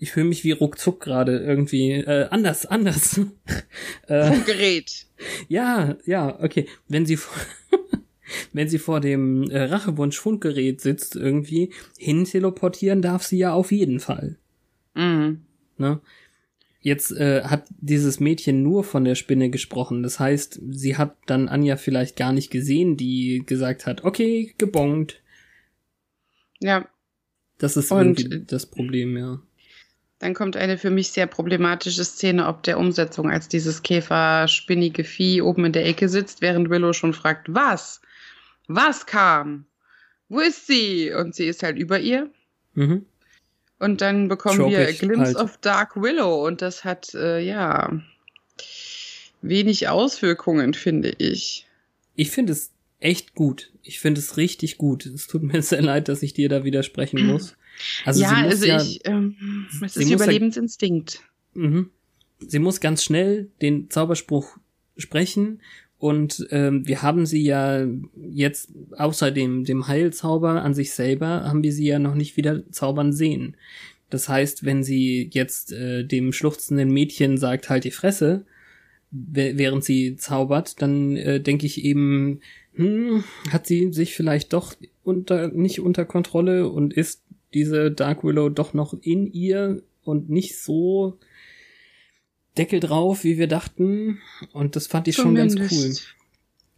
[0.00, 1.92] ich fühle mich wie ruckzuck gerade irgendwie.
[1.92, 3.20] Äh, anders, anders.
[4.08, 5.06] äh, Gerät.
[5.48, 6.66] ja, ja, okay.
[6.88, 7.36] Wenn sie vor,
[8.52, 14.00] wenn sie vor dem äh, Rachewunsch-Fundgerät sitzt irgendwie, hin teleportieren darf sie ja auf jeden
[14.00, 14.36] Fall.
[14.94, 15.42] Mhm.
[15.78, 16.00] Ne?
[16.82, 20.02] Jetzt äh, hat dieses Mädchen nur von der Spinne gesprochen.
[20.02, 25.20] Das heißt, sie hat dann Anja vielleicht gar nicht gesehen, die gesagt hat, okay, gebongt.
[26.58, 26.88] Ja,
[27.58, 29.42] Das ist Und- irgendwie das Problem, ja.
[30.20, 35.40] Dann kommt eine für mich sehr problematische Szene ob der Umsetzung, als dieses Käfer-spinnige Vieh
[35.40, 38.02] oben in der Ecke sitzt, während Willow schon fragt, was?
[38.68, 39.64] Was kam?
[40.28, 41.10] Wo ist sie?
[41.12, 42.30] Und sie ist halt über ihr.
[42.74, 43.06] Mhm.
[43.78, 45.36] Und dann bekommen wir a Glimpse halt.
[45.36, 47.90] of Dark Willow und das hat, äh, ja,
[49.40, 51.66] wenig Auswirkungen, finde ich.
[52.14, 53.72] Ich finde es echt gut.
[53.82, 55.06] Ich finde es richtig gut.
[55.06, 57.56] Es tut mir sehr leid, dass ich dir da widersprechen muss.
[58.04, 61.22] Also ja, sie muss also ja, ich, ähm, es ist Überlebensinstinkt.
[61.54, 61.90] Mhm.
[62.38, 64.58] Sie muss ganz schnell den Zauberspruch
[64.96, 65.60] sprechen
[65.98, 67.86] und ähm, wir haben sie ja
[68.30, 72.70] jetzt außer dem, dem Heilzauber an sich selber haben wir sie ja noch nicht wieder
[72.70, 73.56] zaubern sehen.
[74.08, 78.46] Das heißt, wenn sie jetzt äh, dem schluchzenden Mädchen sagt, halt die Fresse,
[79.10, 82.40] während sie zaubert, dann äh, denke ich eben,
[82.74, 88.48] hm, hat sie sich vielleicht doch unter nicht unter Kontrolle und ist diese Dark Willow
[88.48, 91.18] doch noch in ihr und nicht so
[92.56, 94.18] Deckel drauf, wie wir dachten.
[94.52, 95.68] Und das fand ich schon ganz cool.
[95.68, 96.14] Zumindest.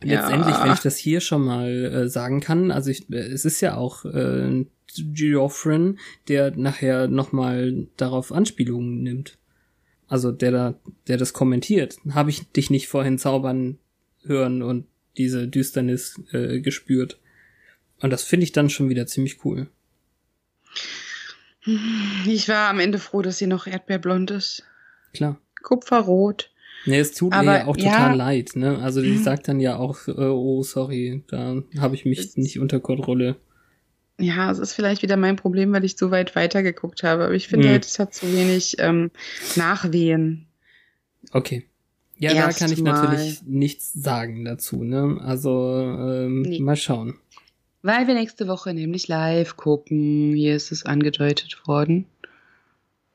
[0.05, 0.65] Letztendlich, Ja.
[0.65, 3.77] wenn ich das hier schon mal äh, sagen kann, also ich, äh, es ist ja
[3.77, 4.65] auch äh,
[4.97, 9.39] Geoffrin, der nachher nochmal darauf Anspielungen nimmt.
[10.13, 10.75] Also der da,
[11.09, 11.97] der das kommentiert.
[12.11, 13.79] Habe ich dich nicht vorhin zaubern
[14.25, 14.85] hören und
[15.17, 17.19] diese Düsternis äh, gespürt.
[18.03, 19.69] Und das finde ich dann schon wieder ziemlich cool.
[22.27, 24.65] Ich war am Ende froh, dass sie noch erdbeerblond ist.
[25.15, 25.41] Klar.
[25.63, 26.51] Kupferrot.
[26.85, 27.93] Nee, es tut Aber ihr ja auch ja.
[27.93, 28.81] total leid, ne?
[28.81, 32.81] Also die sagt dann ja auch, äh, oh, sorry, da habe ich mich nicht unter
[32.81, 33.37] Kontrolle.
[34.23, 37.25] Ja, es ist vielleicht wieder mein Problem, weil ich so weit weitergeguckt habe.
[37.25, 37.73] Aber ich finde Hm.
[37.73, 39.11] halt, es hat zu wenig ähm,
[39.57, 40.47] Nachwehen.
[41.33, 41.67] Okay.
[42.19, 42.93] Ja, da kann ich Erstmal.
[42.93, 45.19] natürlich nichts sagen dazu, ne?
[45.25, 46.61] Also, ähm, Nee.
[46.61, 47.17] mal schauen.
[47.83, 50.35] Weil wir nächste Woche nämlich live gucken.
[50.35, 52.07] Hier ist es angedeutet worden.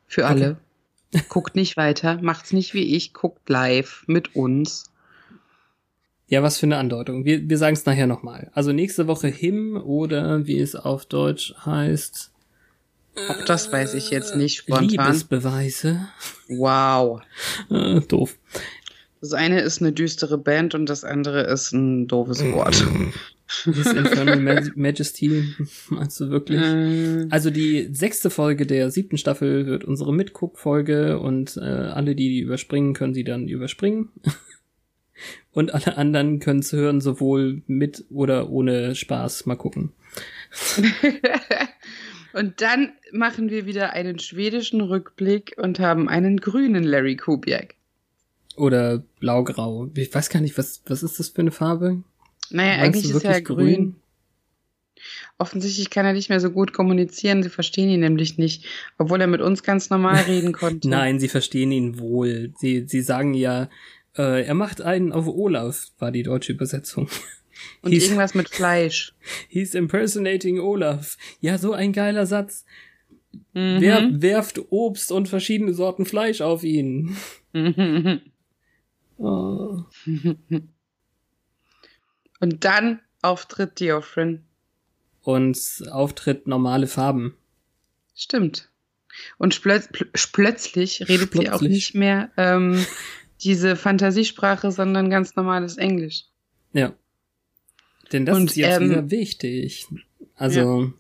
[0.08, 0.32] Für Okay.
[0.34, 0.58] alle.
[1.30, 4.92] Guckt nicht weiter, macht's nicht wie ich, guckt live mit uns.
[6.30, 7.24] Ja, was für eine Andeutung.
[7.26, 8.52] Wir, wir sagen es nachher nochmal.
[8.54, 12.32] Also nächste Woche Him oder wie es auf Deutsch heißt,
[13.30, 14.90] Auch das weiß ich jetzt nicht spontan.
[14.90, 16.08] Liebesbeweise.
[16.50, 17.22] Wow.
[17.70, 18.38] Äh, doof.
[19.22, 22.86] Das eine ist eine düstere Band und das andere ist ein doofes Wort.
[23.64, 25.56] His Infernal Maj- Majesty,
[25.90, 26.62] meinst du wirklich?
[26.62, 32.28] Äh, Also die sechste Folge der siebten Staffel wird unsere Mitguck-Folge und äh, alle, die
[32.30, 34.10] die überspringen, können sie dann überspringen.
[35.52, 39.46] Und alle anderen können es hören, sowohl mit oder ohne Spaß.
[39.46, 39.92] Mal gucken.
[42.34, 47.76] und dann machen wir wieder einen schwedischen Rückblick und haben einen grünen Larry Kubiak.
[48.56, 49.90] Oder blau-grau.
[49.96, 52.04] Ich weiß gar nicht, was, was ist das für eine Farbe?
[52.50, 53.58] Naja, Meinst eigentlich ist er grün.
[53.58, 53.96] grün?
[55.38, 58.66] Offensichtlich kann er nicht mehr so gut kommunizieren, sie verstehen ihn nämlich nicht,
[58.98, 60.90] obwohl er mit uns ganz normal reden konnte.
[60.90, 62.54] Nein, sie verstehen ihn wohl.
[62.58, 63.70] Sie, sie sagen ja,
[64.18, 67.10] äh, er macht einen auf Olaf, war die deutsche Übersetzung.
[67.82, 69.14] Und He's- irgendwas mit Fleisch.
[69.50, 71.18] He's impersonating Olaf.
[71.40, 72.66] Ja, so ein geiler Satz.
[73.54, 73.78] Mhm.
[73.82, 77.16] Wer werft Obst und verschiedene Sorten Fleisch auf ihn?
[79.20, 79.84] Oh.
[82.40, 84.46] Und dann auftritt Diophren.
[85.24, 85.58] Und
[85.92, 87.36] Auftritt normale Farben.
[88.16, 88.70] Stimmt.
[89.40, 92.86] Und plötzlich redet sie auch nicht mehr ähm,
[93.42, 96.24] diese Fantasiesprache, sondern ganz normales Englisch.
[96.74, 96.94] Ja.
[98.12, 99.88] Denn das Und, ist jetzt ähm, wieder wichtig.
[100.36, 100.94] Also,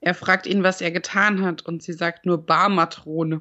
[0.00, 3.40] Er fragt ihn, was er getan hat, und sie sagt nur Barmatrone.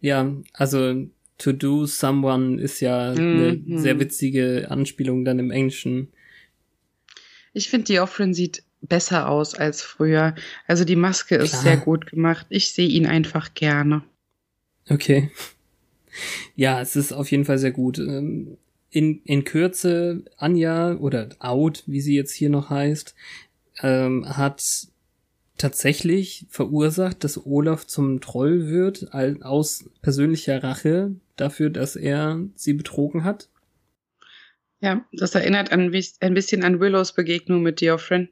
[0.00, 1.06] ja, also
[1.38, 3.78] to do someone ist ja eine Mhm.
[3.78, 6.08] sehr witzige Anspielung dann im Englischen.
[7.52, 10.34] Ich finde, Diophren sieht besser aus als früher.
[10.66, 11.62] Also die Maske ist Klar.
[11.62, 12.46] sehr gut gemacht.
[12.50, 14.02] Ich sehe ihn einfach gerne.
[14.88, 15.30] Okay.
[16.56, 17.98] Ja, es ist auf jeden Fall sehr gut.
[17.98, 18.56] Ähm,
[18.92, 23.14] In, in Kürze, Anja oder Out, wie sie jetzt hier noch heißt,
[23.82, 24.62] ähm, hat
[25.58, 33.22] tatsächlich verursacht, dass Olaf zum Troll wird, aus persönlicher Rache dafür, dass er sie betrogen
[33.24, 33.48] hat.
[34.80, 38.30] Ja, das erinnert an, wis- ein bisschen an Willows Begegnung mit Diophren,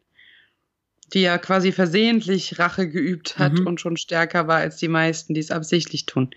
[1.13, 3.67] die ja quasi versehentlich Rache geübt hat Mhm.
[3.67, 6.31] und schon stärker war als die meisten, die es absichtlich tun.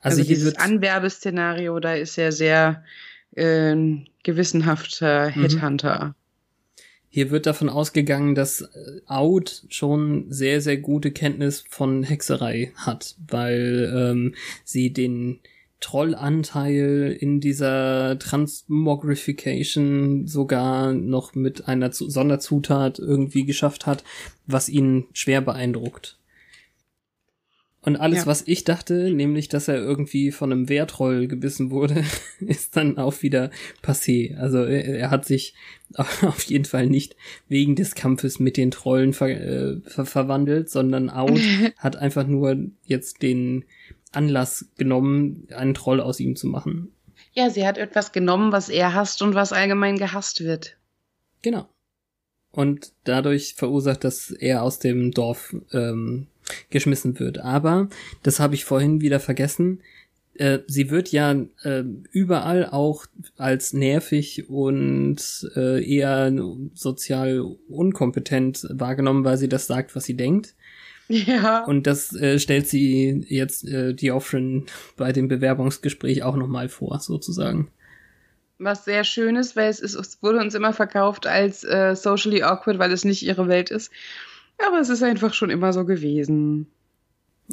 [0.00, 2.84] Also, Also, dieses Anwerbeszenario, da ist er sehr
[3.36, 3.76] äh,
[4.22, 5.32] gewissenhafter Mhm.
[5.42, 6.14] Headhunter.
[7.12, 13.16] hier wird davon ausgegangen, dass äh, Out schon sehr, sehr gute Kenntnis von Hexerei hat,
[13.26, 14.34] weil ähm,
[14.64, 15.40] sie den
[15.80, 24.04] Trollanteil in dieser Transmogrification sogar noch mit einer Zu Sonderzutat irgendwie geschafft hat,
[24.46, 26.18] was ihn schwer beeindruckt.
[27.82, 28.26] Und alles, Ja.
[28.26, 32.04] was ich dachte, nämlich, dass er irgendwie von einem Wehrtroll gebissen wurde,
[32.40, 33.50] ist dann auch wieder
[33.82, 34.36] passé.
[34.36, 35.54] Also er, er hat sich
[35.94, 37.16] auf jeden Fall nicht
[37.48, 41.40] wegen des Kampfes mit den Trollen ver äh, ver verwandelt, sondern Out
[41.78, 43.64] hat einfach nur jetzt den
[44.12, 46.92] Anlass genommen, einen Troll aus ihm zu machen.
[47.32, 50.76] Ja, sie hat etwas genommen, was er hasst und was allgemein gehasst wird.
[51.42, 51.68] Genau.
[52.50, 56.26] Und dadurch verursacht, dass er aus dem Dorf ähm,
[56.70, 57.38] geschmissen wird.
[57.38, 57.88] Aber,
[58.22, 59.80] das habe ich vorhin wieder vergessen,
[60.34, 61.32] äh, sie wird ja
[61.64, 63.04] äh, überall auch
[63.36, 66.32] als nervig und äh, eher
[66.74, 70.54] sozial unkompetent wahrgenommen, weil sie das sagt, was sie denkt.
[71.08, 71.64] Ja.
[71.64, 77.00] Und das äh, stellt sie jetzt äh, die Offrin bei dem Bewerbungsgespräch auch nochmal vor,
[77.00, 77.68] sozusagen.
[78.58, 82.42] Was sehr schön ist, weil es, ist, es wurde uns immer verkauft als äh, socially
[82.42, 83.90] awkward, weil es nicht ihre Welt ist.
[84.66, 86.66] Aber es ist einfach schon immer so gewesen.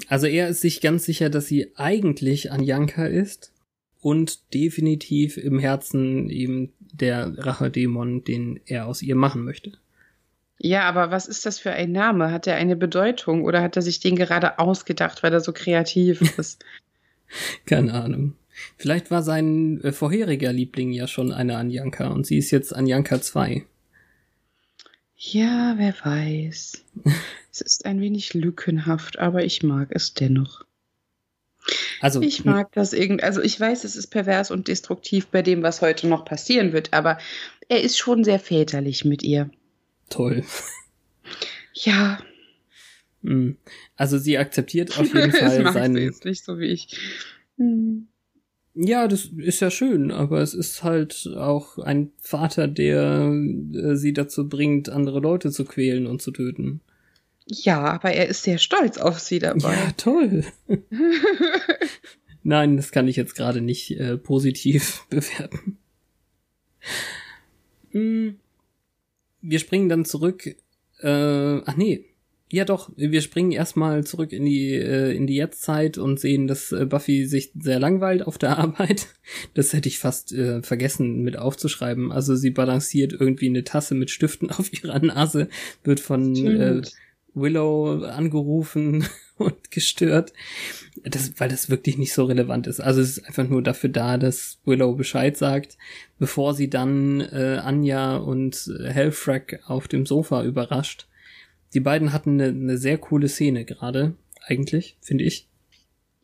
[0.08, 3.52] Also er ist sich ganz sicher, dass sie eigentlich Anjanka ist
[4.02, 9.74] und definitiv im Herzen eben der Rachedämon, den er aus ihr machen möchte.
[10.60, 12.32] Ja, aber was ist das für ein Name?
[12.32, 16.22] Hat er eine Bedeutung oder hat er sich den gerade ausgedacht, weil er so kreativ
[16.38, 16.64] ist?
[17.66, 18.34] Keine Ahnung.
[18.78, 23.22] Vielleicht war sein äh, vorheriger Liebling ja schon eine Anjanka und sie ist jetzt Anjanka
[23.22, 23.66] 2.
[25.18, 26.84] ja, wer weiß.
[27.52, 30.66] es ist ein wenig lückenhaft, aber ich mag es dennoch.
[32.00, 35.64] Also Ich mag das irgend, also ich weiß, es ist pervers und destruktiv bei dem,
[35.64, 37.18] was heute noch passieren wird, aber
[37.68, 39.50] er ist schon sehr väterlich mit ihr.
[40.10, 40.46] toll.
[41.74, 42.20] Ja,
[43.24, 43.58] Hm.
[43.96, 46.98] Also sie akzeptiert auf jeden das Fall magst du seinen jetzt nicht so wie ich.
[47.58, 48.08] Hm.
[48.80, 53.34] Ja, das ist ja schön, aber es ist halt auch ein Vater, der
[53.74, 56.82] äh, sie dazu bringt, andere Leute zu quälen und zu töten.
[57.48, 59.74] Ja, aber er ist sehr stolz auf sie dabei.
[59.74, 60.44] Ja, toll.
[62.44, 65.78] Nein, das kann ich jetzt gerade nicht äh, positiv bewerten.
[67.92, 68.38] Hm.
[69.42, 70.56] Wir springen dann zurück.
[71.02, 72.06] Äh, ach nee,
[72.50, 76.72] Ja, doch, wir springen erstmal zurück in die, äh, in die Jetztzeit und sehen, dass
[76.72, 79.08] äh, Buffy sich sehr langweilt auf der Arbeit.
[79.54, 82.12] Das hätte ich fast äh, vergessen mit aufzuschreiben.
[82.12, 85.50] Also sie balanciert irgendwie eine Tasse mit Stiften auf ihrer Nase,
[85.84, 86.82] wird von äh,
[87.34, 89.06] Willow angerufen
[89.38, 90.32] und gestört.
[91.04, 92.80] Das, weil das wirklich nicht so relevant ist.
[92.80, 95.78] Also es ist einfach nur dafür da, dass Willow Bescheid sagt,
[96.18, 101.08] bevor sie dann äh, Anja und Hellfrack auf dem Sofa überrascht
[101.74, 104.16] die beiden hatten eine, eine sehr coole Szene gerade,
[104.48, 105.48] eigentlich, finde ich.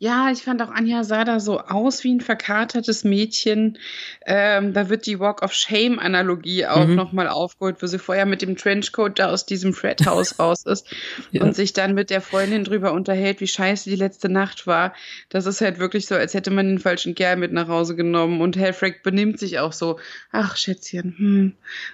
[0.04, 3.78] Ja, ich fand auch Anja sah da so aus wie ein verkatertes Mädchen.
[4.26, 6.96] Ähm, da wird die Walk of Shame-Analogie auch mhm.
[6.96, 10.92] nochmal aufgeholt, wo sie vorher mit dem Trenchcoat da aus diesem Fred-Haus raus ist
[11.30, 11.42] ja.
[11.42, 14.94] und sich dann mit der Freundin drüber unterhält, wie scheiße die letzte Nacht war.
[15.28, 18.42] Das ist halt wirklich so, als hätte man den falschen Kerl mit nach Hause genommen.
[18.42, 19.98] Und Helfrich benimmt sich auch so.
[20.32, 21.52] Ach, Schätzchen, hm,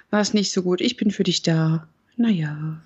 [0.09, 0.81] war es nicht so gut.
[0.81, 1.87] Ich bin für dich da.
[2.17, 2.81] Naja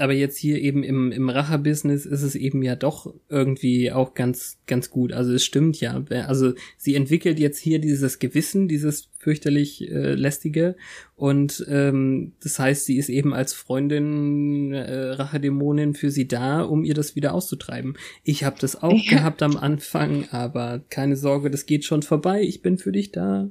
[0.00, 4.58] aber jetzt hier eben im, im Racher-Business ist es eben ja doch irgendwie auch ganz,
[4.66, 5.12] ganz gut.
[5.12, 6.02] Also es stimmt ja.
[6.26, 10.76] Also sie entwickelt jetzt hier dieses Gewissen, dieses fürchterlich äh, lästige.
[11.16, 16.84] Und ähm, das heißt, sie ist eben als Freundin äh, Rachedämonin für sie da, um
[16.84, 17.96] ihr das wieder auszutreiben.
[18.24, 19.18] Ich habe das auch ja.
[19.18, 22.42] gehabt am Anfang, aber keine Sorge, das geht schon vorbei.
[22.42, 23.50] Ich bin für dich da.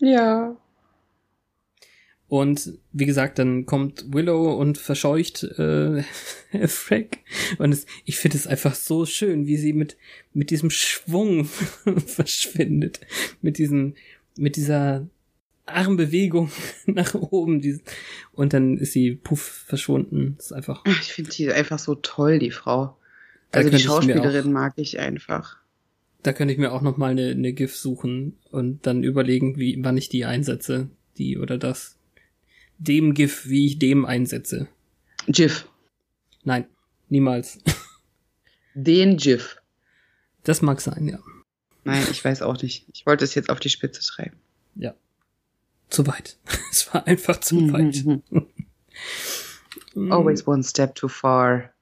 [0.00, 0.56] Ja,
[2.28, 6.02] und wie gesagt, dann kommt Willow und verscheucht äh,
[6.66, 7.18] Frank.
[7.56, 9.96] Und es, ich finde es einfach so schön, wie sie mit,
[10.34, 11.46] mit diesem Schwung
[12.06, 13.00] verschwindet.
[13.40, 13.94] Mit diesem,
[14.36, 15.06] mit dieser
[15.64, 16.50] Armbewegung
[16.86, 17.62] nach oben.
[17.62, 17.82] Diesen,
[18.32, 20.34] und dann ist sie puff verschwunden.
[20.36, 20.84] Das ist einfach.
[20.84, 22.94] Ich finde die einfach so toll, die Frau.
[23.52, 25.56] Also die Schauspielerin auch, mag ich einfach.
[26.22, 29.78] Da könnte ich mir auch noch mal eine, eine GIF suchen und dann überlegen, wie
[29.82, 31.97] wann ich die einsetze, die oder das
[32.78, 34.68] dem GIF, wie ich dem einsetze.
[35.26, 35.68] GIF.
[36.44, 36.66] Nein,
[37.08, 37.58] niemals.
[38.74, 39.60] Den GIF.
[40.44, 41.18] Das mag sein, ja.
[41.84, 42.86] Nein, ich weiß auch nicht.
[42.92, 44.36] Ich wollte es jetzt auf die Spitze treiben.
[44.76, 44.94] Ja.
[45.90, 46.38] Zu weit.
[46.70, 48.04] es war einfach zu mhm, weit.
[48.04, 48.22] Mhm.
[50.12, 51.72] Always one step too far.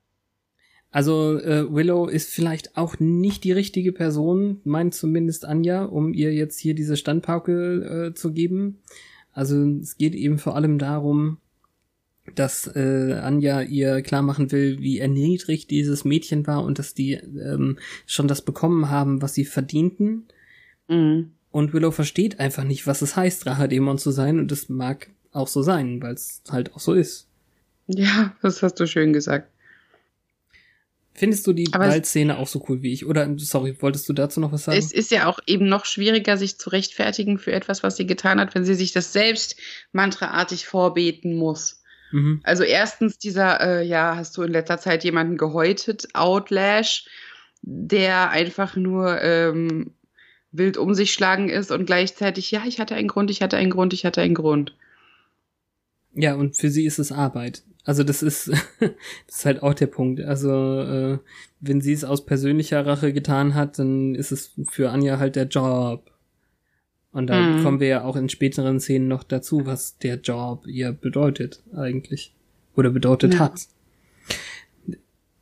[0.91, 6.33] Also äh, Willow ist vielleicht auch nicht die richtige Person, meint zumindest Anja, um ihr
[6.33, 8.79] jetzt hier diese Standpauke äh, zu geben.
[9.37, 11.37] Also es geht eben vor allem darum,
[12.35, 17.13] dass äh, Anja ihr klar machen will, wie erniedrigt dieses Mädchen war und dass die
[17.13, 20.25] ähm, schon das bekommen haben, was sie verdienten.
[20.89, 21.33] Mhm.
[21.51, 25.49] Und Willow versteht einfach nicht, was es heißt, Rachadämon zu sein und das mag auch
[25.49, 27.29] so sein, weil es halt auch so ist.
[27.89, 29.51] Ja, das hast du schön gesagt.
[31.17, 33.07] Findest du die Waldszene auch so cool wie ich?
[33.07, 34.79] Oder, sorry, wolltest du dazu noch was sagen?
[34.79, 38.39] Es ist ja auch eben noch schwieriger, sich zu rechtfertigen für etwas, was sie getan
[38.39, 39.57] hat, wenn sie sich das selbst
[39.93, 41.83] mantraartig vorbeten muss.
[42.13, 42.41] Mhm.
[42.45, 47.07] Also erstens dieser, äh, ja, hast du in letzter Zeit jemanden gehäutet, Outlash,
[47.63, 49.95] der einfach nur ähm,
[50.53, 53.71] wild um sich schlagen ist und gleichzeitig, ja, ich hatte einen Grund, ich hatte einen
[53.71, 54.77] Grund, ich hatte einen Grund.
[56.13, 57.63] Ja, und für sie ist es Arbeit.
[57.87, 58.49] Also das ist,
[58.81, 58.91] das
[59.29, 60.21] ist halt auch der Punkt.
[60.21, 61.19] Also äh,
[61.61, 65.47] wenn sie es aus persönlicher Rache getan hat, dann ist es für Anja halt der
[65.47, 66.11] Job.
[67.13, 67.63] Und dann mhm.
[67.63, 72.35] kommen wir ja auch in späteren Szenen noch dazu, was der Job ihr bedeutet eigentlich.
[72.75, 73.41] Oder bedeutet ja.
[73.41, 73.69] hat.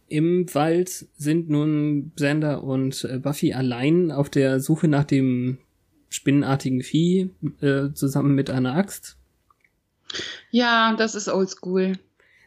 [0.07, 5.59] Im Wald sind nun Sander und äh, Buffy allein auf der Suche nach dem
[6.11, 7.31] spinnenartigen Vieh
[7.61, 9.17] äh, zusammen mit einer Axt.
[10.53, 11.95] Ja, das ist oldschool.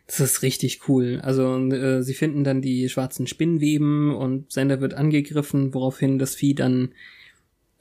[0.08, 1.20] Das ist richtig cool.
[1.22, 6.55] Also äh, sie finden dann die schwarzen Spinnweben und Sender wird angegriffen, woraufhin das Vieh
[6.55, 6.93] dann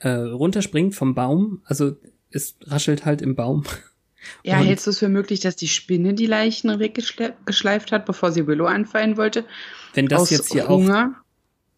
[0.00, 1.62] äh, runterspringt vom Baum.
[1.64, 1.96] Also
[2.30, 3.64] es raschelt halt im Baum.
[4.42, 8.32] Ja, und hältst du es für möglich, dass die Spinne die Leichen weggeschleift hat, bevor
[8.32, 9.44] sie Willow anfallen wollte?
[9.94, 11.14] Wenn das Aus jetzt hier Hunger?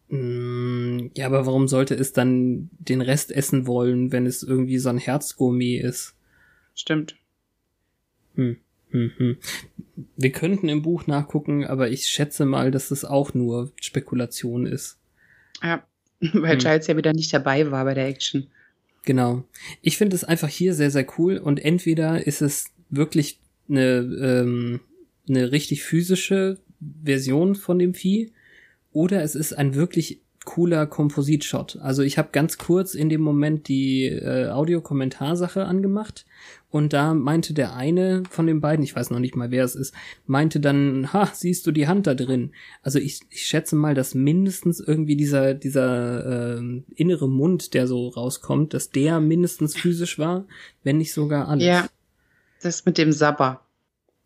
[0.09, 0.15] auch.
[0.15, 4.89] Mh, ja, aber warum sollte es dann den Rest essen wollen, wenn es irgendwie so
[4.89, 6.15] ein Herzgourmet ist?
[6.73, 7.15] Stimmt.
[8.33, 8.57] Hm.
[8.91, 9.37] Mhm.
[10.15, 14.97] Wir könnten im Buch nachgucken, aber ich schätze mal, dass es auch nur Spekulation ist.
[15.61, 15.83] Ja,
[16.19, 16.59] weil hm.
[16.59, 18.47] Giles ja wieder nicht dabei war bei der Action.
[19.05, 19.43] Genau.
[19.81, 24.81] Ich finde es einfach hier sehr, sehr cool und entweder ist es wirklich eine, ähm,
[25.27, 26.57] eine richtig physische
[27.03, 28.31] Version von dem Vieh
[28.91, 31.77] oder es ist ein wirklich cooler Kompositshot.
[31.79, 36.25] Also ich habe ganz kurz in dem Moment die äh, Audiokommentarsache angemacht
[36.71, 39.75] und da meinte der eine von den beiden, ich weiß noch nicht mal wer es
[39.75, 39.93] ist,
[40.25, 42.51] meinte dann, ha, siehst du die Hand da drin?
[42.81, 48.07] Also ich, ich schätze mal, dass mindestens irgendwie dieser dieser äh, innere Mund, der so
[48.07, 50.45] rauskommt, dass der mindestens physisch war,
[50.83, 51.63] wenn nicht sogar alles.
[51.63, 51.87] Ja,
[52.63, 53.61] das mit dem Sabber.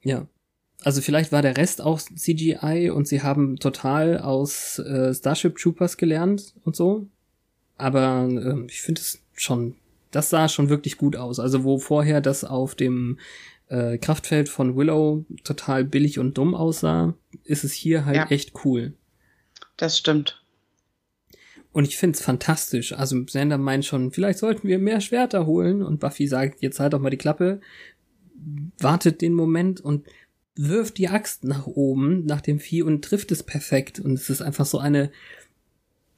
[0.03, 0.25] Ja.
[0.83, 5.97] Also vielleicht war der Rest auch CGI und sie haben total aus äh, Starship Troopers
[5.97, 7.07] gelernt und so.
[7.77, 9.75] Aber äh, ich finde es schon,
[10.11, 11.39] das sah schon wirklich gut aus.
[11.39, 13.19] Also wo vorher das auf dem
[13.69, 17.13] äh, Kraftfeld von Willow total billig und dumm aussah,
[17.43, 18.27] ist es hier halt Ja.
[18.29, 18.93] echt cool.
[19.77, 20.41] Das stimmt.
[21.71, 22.93] Und ich find's fantastisch.
[22.93, 25.81] Also Sander meint schon, vielleicht sollten wir mehr Schwerter holen.
[25.81, 27.61] Und Buffy sagt, jetzt halt doch mal die Klappe,
[28.77, 30.05] wartet den Moment und
[30.55, 33.99] wirft die Axt nach oben, nach dem Vieh und trifft es perfekt.
[33.99, 35.11] Und es ist einfach so eine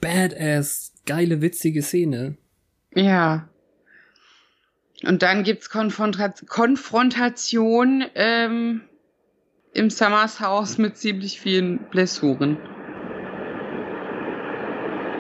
[0.01, 2.35] badass, geile, witzige Szene.
[2.93, 3.47] Ja.
[5.03, 8.81] Und dann gibt's Konfrontat Konfrontation ähm,
[9.73, 12.57] im Summers Haus mit ziemlich vielen Blessuren.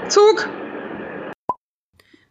[0.09, 0.49] Zug!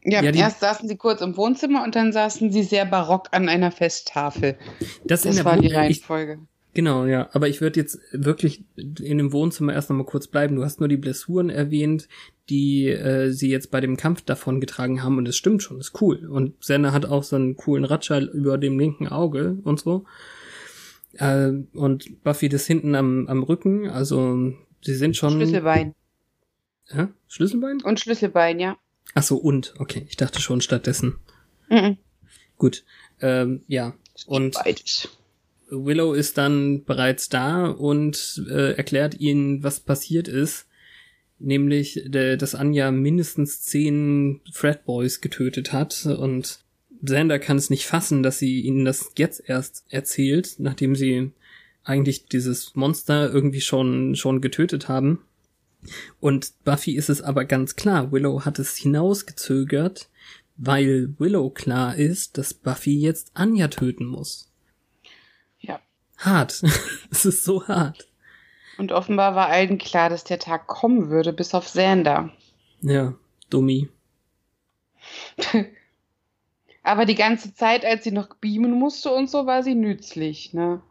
[0.07, 3.29] Ja, Ja, die- erst saßen sie kurz im Wohnzimmer und dann saßen sie sehr barock
[3.33, 4.57] an einer Festtafel.
[5.05, 6.39] Das, Das war Wo- die ich, Reihenfolge.
[6.75, 7.29] Genau, ja.
[7.33, 10.57] Aber ich würde jetzt wirklich in dem Wohnzimmer erst noch mal kurz bleiben.
[10.57, 12.09] Du hast nur die Blessuren erwähnt,
[12.51, 15.17] die äh, sie jetzt bei dem Kampf davon getragen haben.
[15.17, 16.27] Und es stimmt schon, ist cool.
[16.27, 20.05] Und Senna hat auch so einen coolen Ratscher über dem linken Auge und so.
[21.13, 23.89] Äh, und Buffy das hinten am, am Rücken.
[23.89, 24.53] Also
[24.83, 25.35] sie sind schon...
[25.35, 25.95] Schlüsselbein.
[26.89, 27.07] Hä?
[27.29, 27.83] Schlüsselbein?
[27.83, 28.77] Und Schlüsselbein, ja.
[29.15, 29.75] Ach so, und.
[29.79, 31.21] Okay, ich dachte schon stattdessen.
[31.71, 31.99] Mhm.
[32.59, 32.85] Gut.
[33.21, 33.95] Ähm, ja.
[34.27, 35.09] Und Beides.
[35.75, 40.67] Willow ist dann bereits da und äh, erklärt ihnen, was passiert ist.
[41.39, 46.61] Nämlich, dass Anja mindestens zehn Fred Boys getötet hat und
[47.05, 51.33] Xander kann es nicht fassen, dass sie ihnen das jetzt erst erzählt, nachdem sie
[51.83, 55.21] eigentlich dieses Monster irgendwie schon, schon getötet haben.
[56.19, 60.09] Und Buffy ist es aber ganz klar, Willow hat es hinausgezögert,
[60.57, 64.51] weil Willow klar ist, dass Buffy jetzt Anja töten muss.
[66.19, 66.63] Hart.
[67.11, 68.09] es ist so hart.
[68.79, 72.31] Und offenbar war allen klar, dass der Tag kommen würde, bis auf Xander.
[72.81, 73.15] Ja,
[73.51, 73.89] Dummi.
[76.83, 80.83] Aber die ganze Zeit, als sie noch beamen musste und so, war sie nützlich, ne?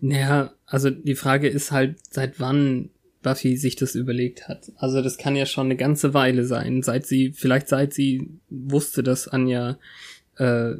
[0.00, 2.90] Naja, also die Frage ist halt, seit wann
[3.22, 4.70] Buffy sich das überlegt hat.
[4.76, 9.02] Also das kann ja schon eine ganze Weile sein, seit sie, vielleicht seit sie wusste,
[9.02, 9.78] dass Anja
[10.36, 10.74] äh,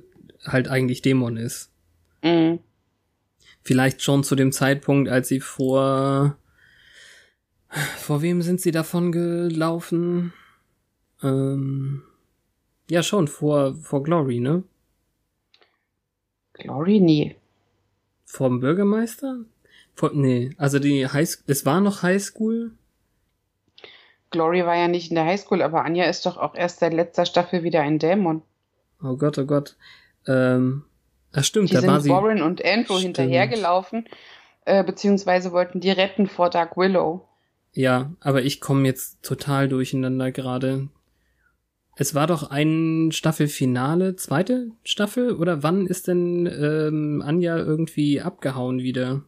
[0.44, 1.70] halt eigentlich Dämon ist.
[2.22, 2.60] Mhm.
[3.64, 6.36] Vielleicht schon zu dem Zeitpunkt, als sie vor
[7.98, 10.32] vor wem sind sie davon gelaufen?
[11.22, 12.02] Ähm,
[12.90, 14.62] ja schon vor vor Glory, ne?
[16.52, 17.36] Glory nie.
[18.26, 19.44] Vom Bürgermeister?
[19.94, 22.72] Vor, nee, also die High es war noch Highschool.
[24.30, 27.24] Glory war ja nicht in der Highschool, aber Anja ist doch auch erst seit letzter
[27.24, 28.42] Staffel wieder ein Dämon.
[29.02, 29.76] Oh Gott, oh Gott.
[30.26, 30.84] Ähm,
[31.34, 32.10] ach stimmt, Die da war sind sie.
[32.10, 33.18] Warren und Andrew Stimmt.
[33.18, 34.08] hinterhergelaufen,
[34.64, 37.28] äh, beziehungsweise wollten die retten vor Dark Willow.
[37.72, 40.88] Ja, aber ich komme jetzt total durcheinander gerade.
[41.96, 45.32] Es war doch ein Staffelfinale, zweite Staffel?
[45.34, 49.22] Oder wann ist denn ähm, Anja irgendwie abgehauen wieder?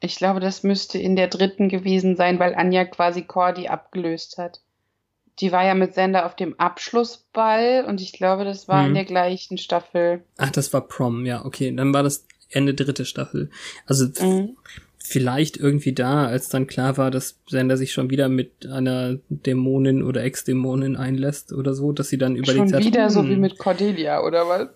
[0.00, 4.60] Ich glaube, das müsste in der dritten gewesen sein, weil Anja quasi Cordy abgelöst hat.
[5.40, 8.88] Die war ja mit Sender auf dem Abschlussball und ich glaube, das war Mhm.
[8.88, 10.22] in der gleichen Staffel.
[10.36, 11.74] Ach, das war Prom, ja, okay.
[11.74, 13.50] Dann war das Ende dritte Staffel.
[13.86, 14.56] Also Mhm.
[14.96, 20.02] vielleicht irgendwie da, als dann klar war, dass Sender sich schon wieder mit einer Dämonin
[20.04, 22.84] oder Ex-Dämonin einlässt oder so, dass sie dann überlegt Schon hat.
[22.84, 24.68] wieder so hm, wie mit Cordelia, oder was?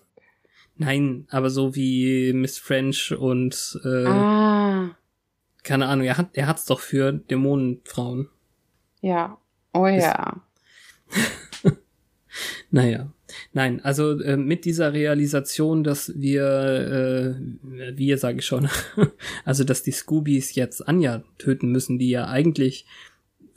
[0.75, 4.95] Nein, aber so wie Miss French und äh, Ah,
[5.63, 8.27] keine Ahnung, er hat er hat's doch für Dämonenfrauen.
[9.01, 9.37] ja.
[9.73, 10.41] Oh Ist- ja.
[12.71, 13.11] Naja.
[13.53, 18.69] Nein, also äh, mit dieser Realisation, dass wir, äh, wir sage ich schon,
[19.45, 22.85] also dass die Scoobies jetzt Anja töten müssen, die ja eigentlich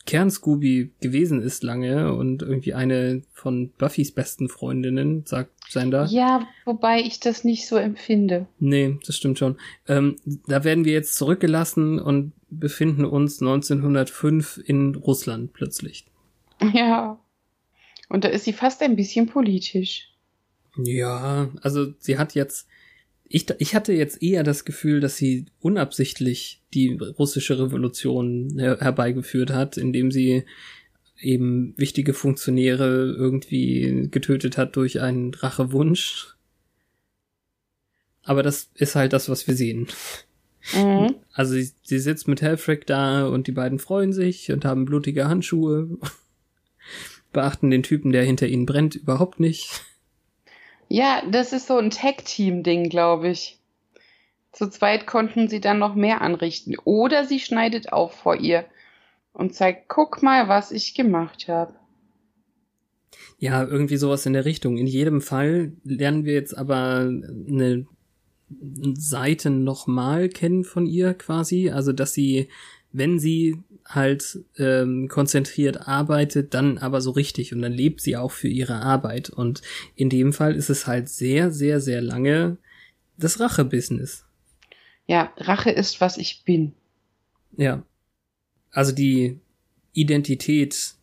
[0.05, 6.07] Kern-Scooby gewesen ist lange und irgendwie eine von Buffys besten Freundinnen, sagt Sander.
[6.07, 8.47] Ja, wobei ich das nicht so empfinde.
[8.59, 9.57] Nee, das stimmt schon.
[9.87, 10.17] Ähm,
[10.49, 16.05] da werden wir jetzt zurückgelassen und befinden uns 1905 in Russland plötzlich.
[16.75, 17.19] Ja.
[18.13, 20.11] Und da ist sie fast ein bisschen politisch.
[20.77, 22.69] Ja, also sie hat jetzt,
[23.27, 29.51] ich, ich hatte jetzt eher das Gefühl, dass sie unabsichtlich die russische Revolution her herbeigeführt
[29.51, 30.45] hat, indem sie
[31.19, 36.37] eben wichtige Funktionäre irgendwie getötet hat durch einen Rachewunsch.
[38.25, 39.87] Aber das ist halt das, was wir sehen.
[40.75, 41.15] Mhm.
[41.33, 45.29] Also sie, sie sitzt mit Helfrick da und die beiden freuen sich und haben blutige
[45.29, 45.89] Handschuhe.
[47.33, 49.83] Beachten den Typen, der hinter ihnen brennt, überhaupt nicht.
[50.89, 53.59] Ja, das ist so ein Tag-Team-Ding, glaube ich.
[54.53, 56.77] Zu zweit konnten sie dann noch mehr anrichten.
[56.85, 58.67] Oder sie schneidet auf vor ihr
[59.33, 61.75] und zeigt, guck mal, was ich gemacht habe.
[63.39, 64.77] Ja, irgendwie sowas in der Richtung.
[64.77, 67.87] In jedem Fall lernen wir jetzt aber eine
[68.95, 71.71] Seite nochmal kennen von ihr quasi.
[71.71, 72.49] Also, dass sie,
[72.93, 78.31] wenn sie halt ähm, konzentriert arbeitet, dann aber so richtig und dann lebt sie auch
[78.31, 79.31] für ihre Arbeit.
[79.31, 79.63] Und
[79.95, 82.59] in dem Fall ist es halt sehr, sehr, sehr lange
[83.17, 84.25] das Rache-Business.
[85.07, 86.73] Ja, Rache ist, was ich bin.
[87.57, 87.83] Ja.
[88.71, 89.39] Also die
[89.93, 90.95] Identität,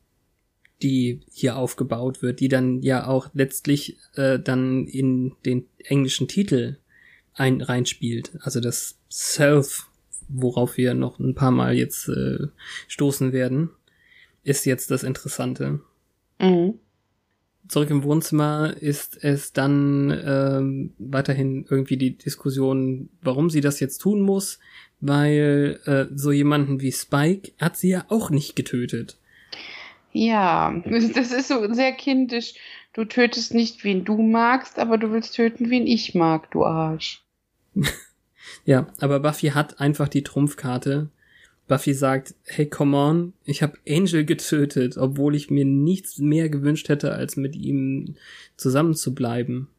[0.81, 6.77] die hier aufgebaut wird, die dann ja auch letztlich äh, dann in den englischen Titel
[7.33, 8.31] ein, reinspielt.
[8.41, 9.88] Also das Self,
[10.29, 12.47] worauf wir noch ein paar Mal jetzt äh,
[12.87, 13.69] stoßen werden,
[14.43, 15.81] ist jetzt das Interessante.
[16.39, 16.75] Mhm.
[17.67, 23.99] Zurück im Wohnzimmer ist es dann ähm, weiterhin irgendwie die Diskussion, warum sie das jetzt
[23.99, 24.59] tun muss,
[25.01, 29.17] weil äh, so jemanden wie Spike hat sie ja auch nicht getötet.
[30.11, 32.55] Ja, das ist so sehr kindisch.
[32.93, 37.23] Du tötest nicht, wen du magst, aber du willst töten, wen ich mag, du Arsch.
[38.69, 41.09] ja, aber Buffy hat einfach die Trumpfkarte.
[41.67, 46.87] Buffy sagt, hey, come on, ich habe Angel getötet, obwohl ich mir nichts mehr gewünscht
[46.87, 48.13] hätte, als mit ihm
[48.57, 49.69] zusammen zu bleiben.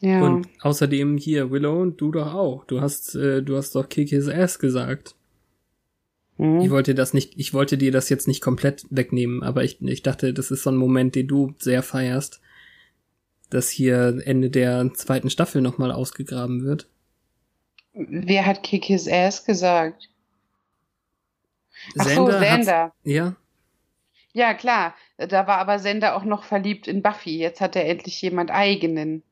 [0.00, 0.22] Ja.
[0.22, 2.64] Und außerdem hier, Willow, du doch auch.
[2.64, 5.16] Du hast, äh, du hast doch Kick his ass gesagt.
[6.38, 6.62] Hm?
[6.62, 10.02] Ich wollte das nicht, ich wollte dir das jetzt nicht komplett wegnehmen, aber ich, ich
[10.02, 12.40] dachte, das ist so ein Moment, den du sehr feierst,
[13.50, 16.88] dass hier Ende der zweiten Staffel nochmal ausgegraben wird.
[17.94, 20.08] Wer hat Kick his ass gesagt?
[21.98, 22.92] Ach so, Xander hat's- Xander.
[23.04, 23.36] Ja,
[24.32, 24.94] Ja, klar.
[25.16, 27.38] Da war aber Sender auch noch verliebt in Buffy.
[27.38, 29.22] Jetzt hat er endlich jemand eigenen.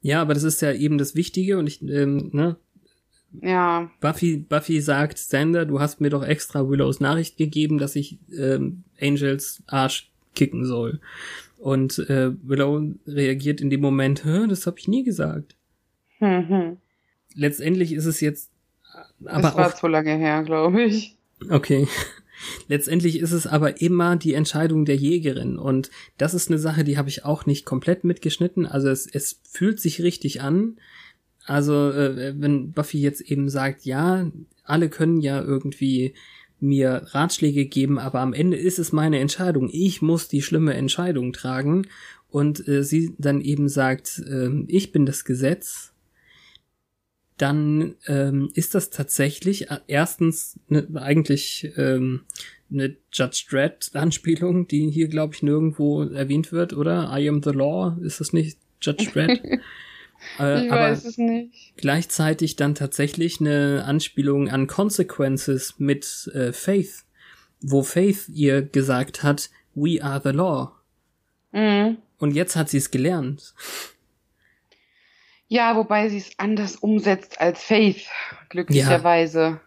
[0.00, 2.56] ja, aber das ist ja eben das Wichtige und ich, ähm, ne,
[3.42, 3.90] Ja.
[4.00, 8.84] Buffy, Buffy sagt, Xander, du hast mir doch extra Willows Nachricht gegeben, dass ich ähm,
[9.00, 11.00] Angels Arsch kicken soll.
[11.58, 15.54] Und äh, Willow reagiert in dem Moment, Hä, das habe ich nie gesagt.
[16.18, 16.76] Hm, hm.
[17.34, 18.50] Letztendlich ist es jetzt
[19.20, 21.16] Das aber war auch zu lange her, glaube ich.
[21.48, 21.88] Okay.
[22.68, 26.98] Letztendlich ist es aber immer die Entscheidung der Jägerin und das ist eine Sache, die
[26.98, 28.66] habe ich auch nicht komplett mitgeschnitten.
[28.66, 30.76] Also es, es fühlt sich richtig an.
[31.44, 34.30] Also äh, wenn Buffy jetzt eben sagt, ja,
[34.64, 36.14] alle können ja irgendwie
[36.60, 39.68] mir Ratschläge geben, aber am Ende ist es meine Entscheidung.
[39.72, 41.88] Ich muss die schlimme Entscheidung tragen
[42.30, 45.91] und äh, sie dann eben sagt, ähm, ich bin das Gesetz
[47.42, 52.22] dann ähm, ist das tatsächlich äh, erstens ne, eigentlich ähm,
[52.70, 57.12] eine Judge Dredd-Anspielung, die hier, glaube ich, nirgendwo erwähnt wird, oder?
[57.12, 59.42] I am the law, ist das nicht Judge Dredd?
[60.38, 61.72] äh, ich aber weiß es nicht.
[61.76, 67.04] gleichzeitig dann tatsächlich eine Anspielung an Consequences mit äh, Faith,
[67.60, 70.70] wo Faith ihr gesagt hat, we are the law.
[71.50, 71.98] Mhm.
[72.18, 73.52] Und jetzt hat sie es gelernt.
[75.52, 78.06] Ja, wobei sie es anders umsetzt als Faith,
[78.48, 79.60] glücklicherweise.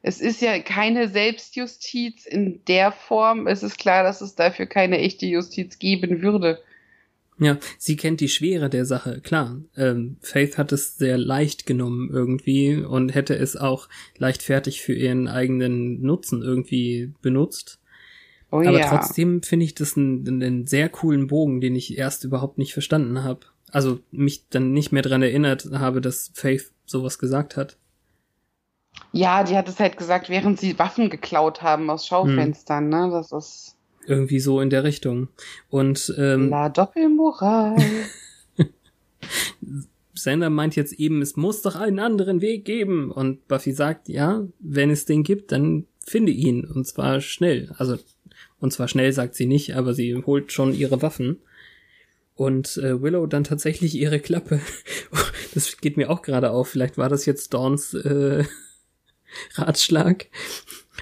[0.00, 3.46] Es ist ja keine Selbstjustiz in der Form.
[3.46, 6.60] Es ist klar, dass es dafür keine echte Justiz geben würde.
[7.38, 9.60] Ja, sie kennt die Schwere der Sache, klar.
[9.76, 15.28] Ähm, Faith hat es sehr leicht genommen irgendwie und hätte es auch leichtfertig für ihren
[15.28, 17.80] eigenen Nutzen irgendwie benutzt.
[18.50, 18.88] Oh Aber ja.
[18.88, 23.22] trotzdem finde ich das einen, einen sehr coolen Bogen, den ich erst überhaupt nicht verstanden
[23.24, 23.40] habe.
[23.72, 27.76] Also mich dann nicht mehr dran erinnert habe, dass Faith sowas gesagt hat.
[29.12, 33.10] Ja, die hat es halt gesagt, während sie Waffen geklaut haben aus Schaufenstern, ne?
[33.10, 35.28] Das ist Irgendwie so in der Richtung.
[35.68, 37.76] Und ähm, La Doppelmoral.
[40.14, 43.10] Sander meint jetzt eben, es muss doch einen anderen Weg geben.
[43.10, 46.64] Und Buffy sagt, ja, wenn es den gibt, dann finde ihn.
[46.64, 47.74] Und zwar schnell.
[47.78, 47.98] Also,
[48.58, 51.38] und zwar schnell sagt sie nicht, aber sie holt schon ihre Waffen.
[52.36, 54.60] Und äh, Willow dann tatsächlich ihre Klappe.
[55.54, 56.68] Das geht mir auch gerade auf.
[56.68, 58.44] Vielleicht war das jetzt Dawns äh,
[59.54, 60.26] Ratschlag.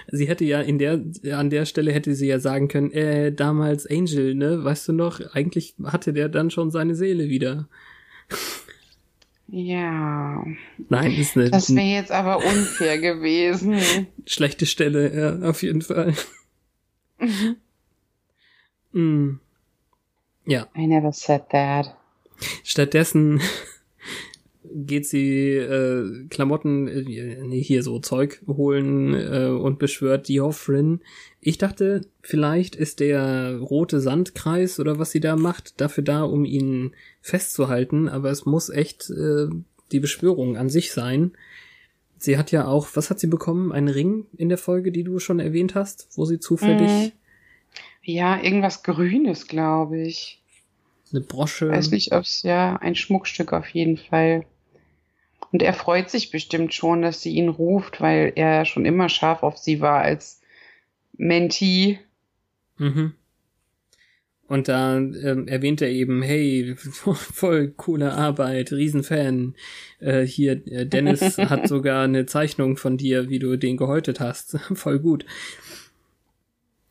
[0.06, 3.84] Sie hätte ja in der, an der Stelle hätte sie ja sagen können, äh, damals
[3.84, 7.68] Angel, ne, weißt du noch, eigentlich hatte der dann schon seine Seele wieder.
[9.48, 10.44] ja.
[10.88, 13.76] Nein, ist eine Das wäre jetzt aber unfair gewesen.
[14.24, 16.14] schlechte Stelle, ja, auf jeden Fall.
[18.92, 19.40] mm.
[20.46, 21.96] Ja, I never said that.
[22.62, 23.40] stattdessen
[24.74, 31.00] geht sie äh, Klamotten, äh, nee, hier so Zeug holen äh, und beschwört die Hoffrin.
[31.40, 36.44] Ich dachte, vielleicht ist der rote Sandkreis oder was sie da macht, dafür da, um
[36.44, 39.46] ihn festzuhalten, aber es muss echt äh,
[39.92, 41.32] die Beschwörung an sich sein.
[42.16, 43.70] Sie hat ja auch, was hat sie bekommen?
[43.70, 46.90] Einen Ring in der Folge, die du schon erwähnt hast, wo sie zufällig.
[46.90, 47.12] Mhm.
[48.04, 50.42] Ja, irgendwas Grünes, glaube ich.
[51.10, 51.70] Eine Brosche.
[51.70, 54.44] Weiß nicht, ob es ja ein Schmuckstück auf jeden Fall.
[55.52, 59.42] Und er freut sich bestimmt schon, dass sie ihn ruft, weil er schon immer scharf
[59.42, 60.40] auf sie war als
[61.16, 62.00] Mentee.
[62.76, 63.14] Mhm.
[64.46, 69.54] Und da ähm, erwähnt er eben, hey, voll coole Arbeit, Riesenfan.
[70.00, 74.58] Äh, hier, äh, Dennis hat sogar eine Zeichnung von dir, wie du den gehäutet hast.
[74.74, 75.24] voll gut.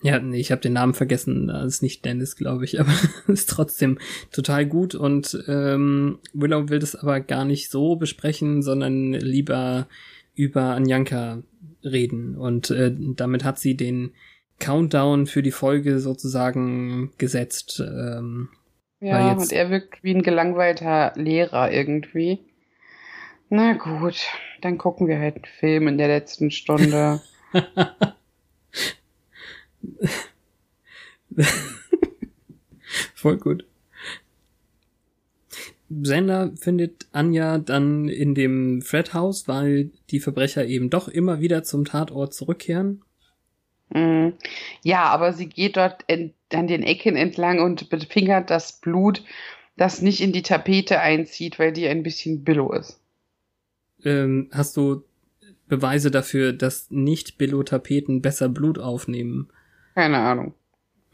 [0.04, 2.92] Ja, nee, ich habe den Namen vergessen, das ist nicht Dennis, glaube ich, aber
[3.28, 3.98] ist trotzdem
[4.32, 4.96] total gut.
[4.96, 9.88] Und ähm, Willow will das aber gar nicht so besprechen, sondern lieber
[10.36, 11.42] über Anjanka
[11.84, 12.36] reden.
[12.36, 14.12] Und äh, damit hat sie den
[14.60, 17.82] Countdown für die Folge sozusagen gesetzt.
[17.82, 18.50] Ähm,
[19.00, 22.40] ja, und er wirkt wie ein gelangweilter Lehrer irgendwie.
[23.50, 24.16] Na gut,
[24.62, 27.22] dann gucken wir halt einen Film in der letzten Stunde.
[33.16, 33.66] Voll gut.
[35.90, 41.86] Sender findet Anja dann in dem Fred-Haus, weil die Verbrecher eben doch immer wieder zum
[41.86, 43.04] Tatort zurückkehren.
[43.94, 44.34] Mhm.
[44.82, 49.24] Ja, aber sie geht dort in, an den Ecken entlang und befingert das Blut,
[49.78, 53.00] das nicht in die Tapete einzieht, weil die ein bisschen billo ist.
[54.04, 55.04] Ähm, hast du
[55.68, 59.50] Beweise dafür, dass nicht Billo-Tapeten besser Blut aufnehmen?
[59.96, 60.54] Keine Ahnung.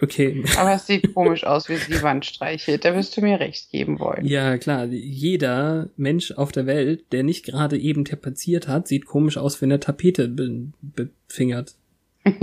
[0.01, 0.43] Okay.
[0.57, 2.85] Aber es sieht komisch aus, wie sie die Wand streichelt.
[2.85, 4.25] Da wirst du mir recht geben wollen.
[4.25, 4.85] Ja, klar.
[4.85, 9.71] Jeder Mensch auf der Welt, der nicht gerade eben tapeziert hat, sieht komisch aus, wenn
[9.71, 10.71] er Tapete be
[11.27, 11.75] befingert.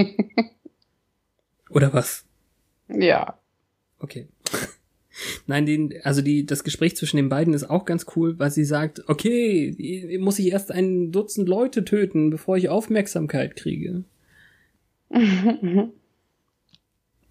[1.71, 2.25] Oder was?
[2.89, 3.39] Ja.
[3.99, 4.29] Okay.
[5.47, 8.65] Nein, den, also die, das Gespräch zwischen den beiden ist auch ganz cool, weil sie
[8.65, 14.05] sagt, okay, muss ich erst ein Dutzend Leute töten, bevor ich Aufmerksamkeit kriege.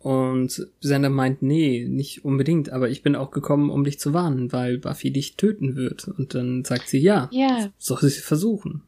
[0.06, 4.54] Und Sender meint, nee, nicht unbedingt, aber ich bin auch gekommen, um dich zu warnen,
[4.54, 6.08] weil Buffy dich töten wird.
[6.08, 7.72] Und dann sagt sie, ja, ja.
[7.80, 8.84] soll sie versuchen.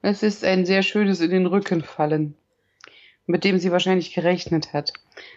[0.00, 2.36] Es ist ein sehr schönes in den Rücken fallen,
[3.26, 4.92] mit dem sie wahrscheinlich gerechnet hat,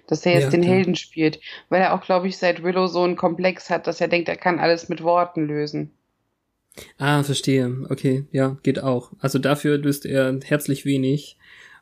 [0.06, 0.76] dass er jetzt ja, den klar.
[0.76, 1.40] Helden spielt,
[1.70, 4.38] weil er auch, glaube ich, seit Willow so einen Komplex hat, dass er denkt, er
[4.38, 5.90] kann alles mit Worten lösen.
[7.00, 7.88] Ah, verstehe.
[7.90, 9.12] Okay, ja, geht auch.
[9.22, 11.40] Also dafür löst er herzlich wenig.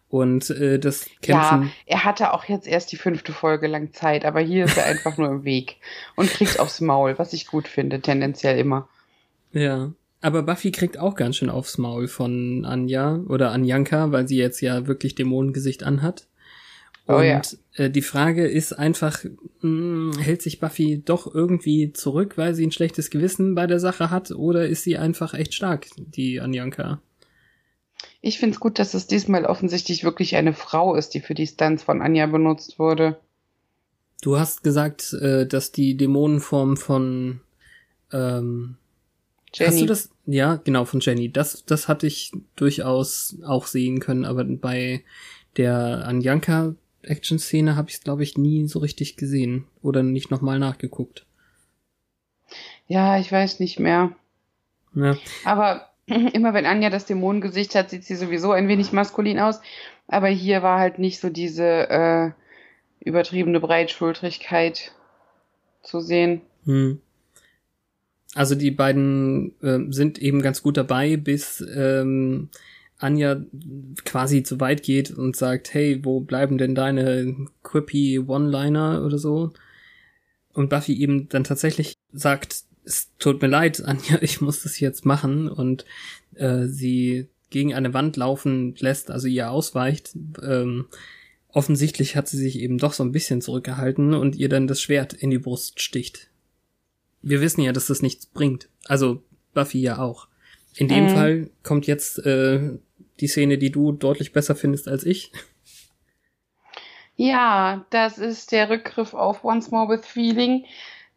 [0.09, 1.63] Und äh, das Kämpfen.
[1.63, 4.85] Ja, er hatte auch jetzt erst die fünfte Folge lang Zeit, aber hier ist er
[4.85, 5.77] einfach nur im Weg
[6.15, 8.89] und kriegt aufs Maul, was ich gut finde, tendenziell immer.
[9.51, 9.91] Ja.
[10.21, 14.59] Aber Buffy kriegt auch ganz schön aufs Maul von Anja oder Anjanka, weil sie jetzt
[14.59, 16.27] ja wirklich Dämonengesicht anhat.
[17.05, 17.41] Und oh ja.
[17.75, 22.65] äh, die Frage ist einfach, mh, hm, hält sich Buffy doch irgendwie zurück, weil sie
[22.67, 26.99] ein schlechtes Gewissen bei der Sache hat, oder ist sie einfach echt stark, die Anjanka?
[28.21, 31.47] Ich finde es gut, dass es diesmal offensichtlich wirklich eine Frau ist, die für die
[31.47, 33.19] Stunts von Anja benutzt wurde.
[34.21, 37.39] Du hast gesagt, äh, dass die Dämonenform von
[38.11, 38.75] ähm,
[39.53, 39.71] Jenny.
[39.71, 40.09] Hast du das?
[40.25, 41.31] Ja, genau, von Jenny.
[41.31, 45.03] Das, das hatte ich durchaus auch sehen können, aber bei
[45.57, 50.59] der Anjanka Action-Szene habe ich es, glaube ich, nie so richtig gesehen oder nicht nochmal
[50.59, 51.25] nachgeguckt.
[52.87, 54.11] Ja, ich weiß nicht mehr.
[54.93, 55.17] Ja.
[55.45, 55.88] Aber
[56.33, 59.61] immer wenn Anja das Dämonengesicht hat, sieht sie sowieso ein wenig maskulin aus.
[60.07, 62.31] Aber hier war halt nicht so diese äh,
[62.99, 64.91] übertriebene Breitschultrigkeit
[65.83, 66.41] zu sehen.
[66.65, 66.99] Hm.
[68.35, 72.49] Also die beiden äh, sind eben ganz gut dabei, bis ähm,
[72.99, 73.41] Anja
[74.05, 79.51] quasi zu weit geht und sagt, hey, wo bleiben denn deine quippy One-Liner oder so?
[80.53, 85.05] Und Buffy eben dann tatsächlich sagt, es tut mir leid, Anja, ich muss das jetzt
[85.05, 85.85] machen und
[86.35, 90.11] äh, sie gegen eine Wand laufen lässt, also ihr ausweicht.
[90.43, 90.87] Ähm,
[91.47, 95.13] offensichtlich hat sie sich eben doch so ein bisschen zurückgehalten und ihr dann das Schwert
[95.13, 96.29] in die Brust sticht
[97.21, 98.69] wir wissen ja, dass das nichts bringt.
[98.85, 99.23] Also
[99.53, 100.27] Buffy ja auch.
[100.75, 101.09] In dem mhm.
[101.09, 102.77] Fall kommt jetzt äh,
[103.19, 105.31] die Szene, die du deutlich besser findest als ich.
[107.15, 110.65] Ja, das ist der Rückgriff auf Once More with Feeling.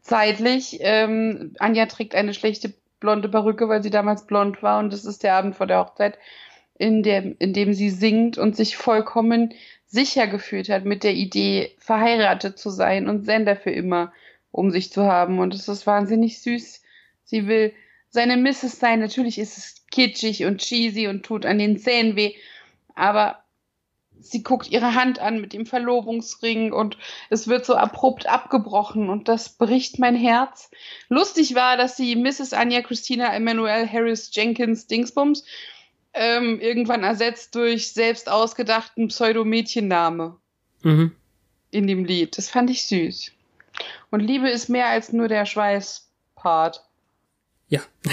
[0.03, 0.79] Zeitlich.
[0.81, 5.23] Ähm, Anja trägt eine schlechte blonde Perücke, weil sie damals blond war und das ist
[5.23, 6.19] der Abend vor der Hochzeit,
[6.79, 9.55] in dem, in dem sie singt und sich vollkommen
[9.87, 14.13] sicher gefühlt hat mit der Idee, verheiratet zu sein und Sender für immer
[14.51, 15.39] um sich zu haben.
[15.39, 16.83] Und es ist wahnsinnig süß.
[17.25, 17.73] Sie will
[18.09, 19.01] seine Misses sein.
[19.01, 22.35] Natürlich ist es kitschig und cheesy und tut an den Zähnen weh.
[22.95, 23.42] Aber
[24.23, 26.97] sie guckt ihre Hand an mit dem Verlobungsring und
[27.31, 30.71] es wird so abrupt abgebrochen und das bricht mein Herz.
[31.09, 32.53] Lustig war, dass sie Mrs.
[32.53, 35.45] Anja Christina Emanuel Harris Jenkins Dingsbums
[36.15, 40.37] ähm, irgendwann ersetzt durch selbst ausgedachten Pseudo-Mädchenname
[40.83, 41.15] Mhm.
[41.71, 42.37] in dem Lied.
[42.37, 43.33] Das fand ich süß.
[44.11, 46.85] Und Liebe ist mehr als nur der Schweißpart.
[47.69, 47.81] Ja.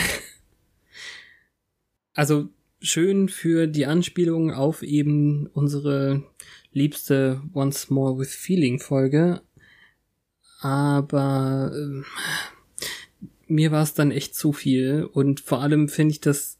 [2.13, 2.47] also
[2.81, 6.23] schön für die Anspielung auf eben unsere
[6.71, 9.41] liebste Once More with Feeling Folge.
[10.61, 12.05] Aber ähm,
[13.47, 16.57] mir war es dann echt zu viel und vor allem finde ich das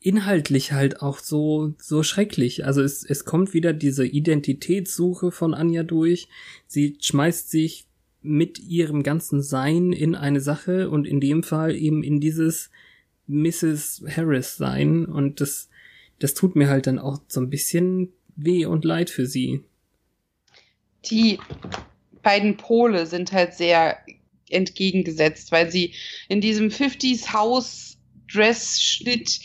[0.00, 2.64] inhaltlich halt auch so so schrecklich.
[2.64, 6.28] Also es es kommt wieder diese Identitätssuche von Anja durch.
[6.66, 7.86] Sie schmeißt sich
[8.22, 12.70] mit ihrem ganzen Sein in eine Sache und in dem Fall eben in dieses
[13.26, 14.04] Mrs.
[14.16, 15.68] Harris sein und das
[16.18, 19.62] das tut mir halt dann auch so ein bisschen weh und leid für sie.
[21.10, 21.38] Die
[22.22, 23.98] beiden Pole sind halt sehr
[24.48, 25.94] entgegengesetzt, weil sie
[26.28, 27.98] in diesem 50s Haus
[28.32, 29.40] Dress-Schnitt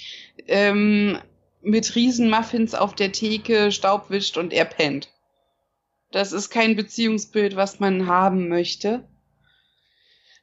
[0.48, 1.20] ähm,
[1.62, 5.10] mit Riesenmuffins auf der Theke Staub wischt und er pennt.
[6.12, 9.08] Das ist kein Beziehungsbild, was man haben möchte.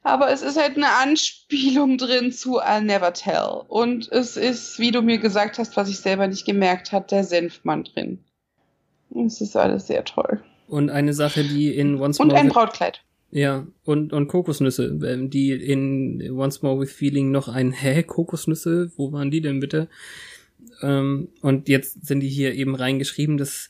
[0.03, 3.63] Aber es ist halt eine Anspielung drin zu I'll Never Tell.
[3.67, 7.23] Und es ist, wie du mir gesagt hast, was ich selber nicht gemerkt hat, der
[7.23, 8.19] Senfmann drin.
[9.25, 10.41] Es ist alles sehr toll.
[10.67, 13.01] Und eine Sache, die in Once Und More ein with- Brautkleid.
[13.31, 18.91] Ja, und, und Kokosnüsse, ähm, die in Once More with Feeling noch ein Hä, Kokosnüsse,
[18.95, 19.87] wo waren die denn bitte?
[20.81, 23.69] Ähm, und jetzt sind die hier eben reingeschrieben, dass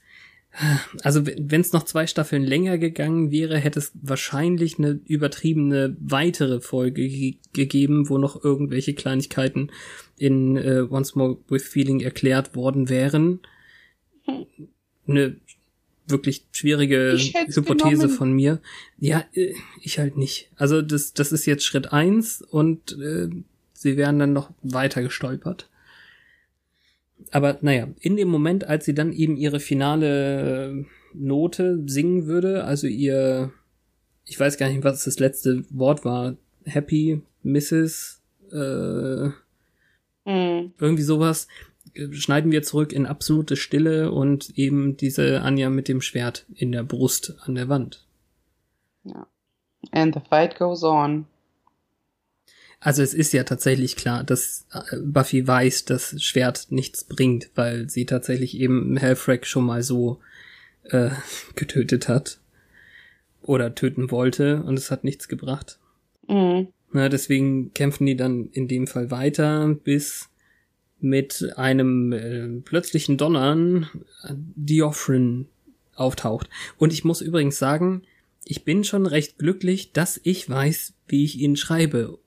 [1.04, 6.60] also wenn es noch zwei Staffeln länger gegangen wäre, hätte es wahrscheinlich eine übertriebene weitere
[6.60, 9.72] Folge ge gegeben, wo noch irgendwelche Kleinigkeiten
[10.18, 13.40] in äh, Once More with Feeling erklärt worden wären.
[15.08, 15.38] Eine
[16.08, 18.10] wirklich schwierige Hypothese genommen.
[18.10, 18.60] von mir.
[18.98, 20.50] Ja, äh, ich halt nicht.
[20.56, 23.30] Also das, das ist jetzt Schritt eins und äh,
[23.74, 25.69] sie werden dann noch weiter gestolpert.
[27.32, 32.88] Aber naja, in dem Moment, als sie dann eben ihre finale Note singen würde, also
[32.88, 33.52] ihr,
[34.26, 38.22] ich weiß gar nicht, was das letzte Wort war, Happy Mrs.
[38.52, 39.30] Äh,
[40.26, 40.74] Mhm.
[40.78, 41.48] irgendwie sowas,
[42.12, 46.84] schneiden wir zurück in absolute Stille und eben diese Anja mit dem Schwert in der
[46.84, 48.06] Brust an der Wand.
[49.06, 49.26] Ja.
[49.92, 51.26] And the fight goes on.
[52.80, 57.90] Also es ist ja tatsächlich klar, dass äh, Buffy weiß, dass Schwert nichts bringt, weil
[57.90, 60.20] sie tatsächlich eben Helfrek schon mal so
[60.84, 61.10] äh,
[61.56, 62.40] getötet hat
[63.42, 65.80] oder töten wollte und es hat nichts gebracht.
[66.28, 66.70] Mhm.
[66.92, 70.30] Na, deswegen kämpfen die dann in dem Fall weiter, bis
[71.00, 73.90] mit einem äh, plötzlichen Donnern
[74.24, 75.48] äh, Diophren
[75.96, 76.50] auftaucht.
[76.78, 78.04] Und ich muss übrigens sagen,
[78.46, 82.20] ich bin schon recht glücklich, dass ich weiß, wie ich ihn schreibe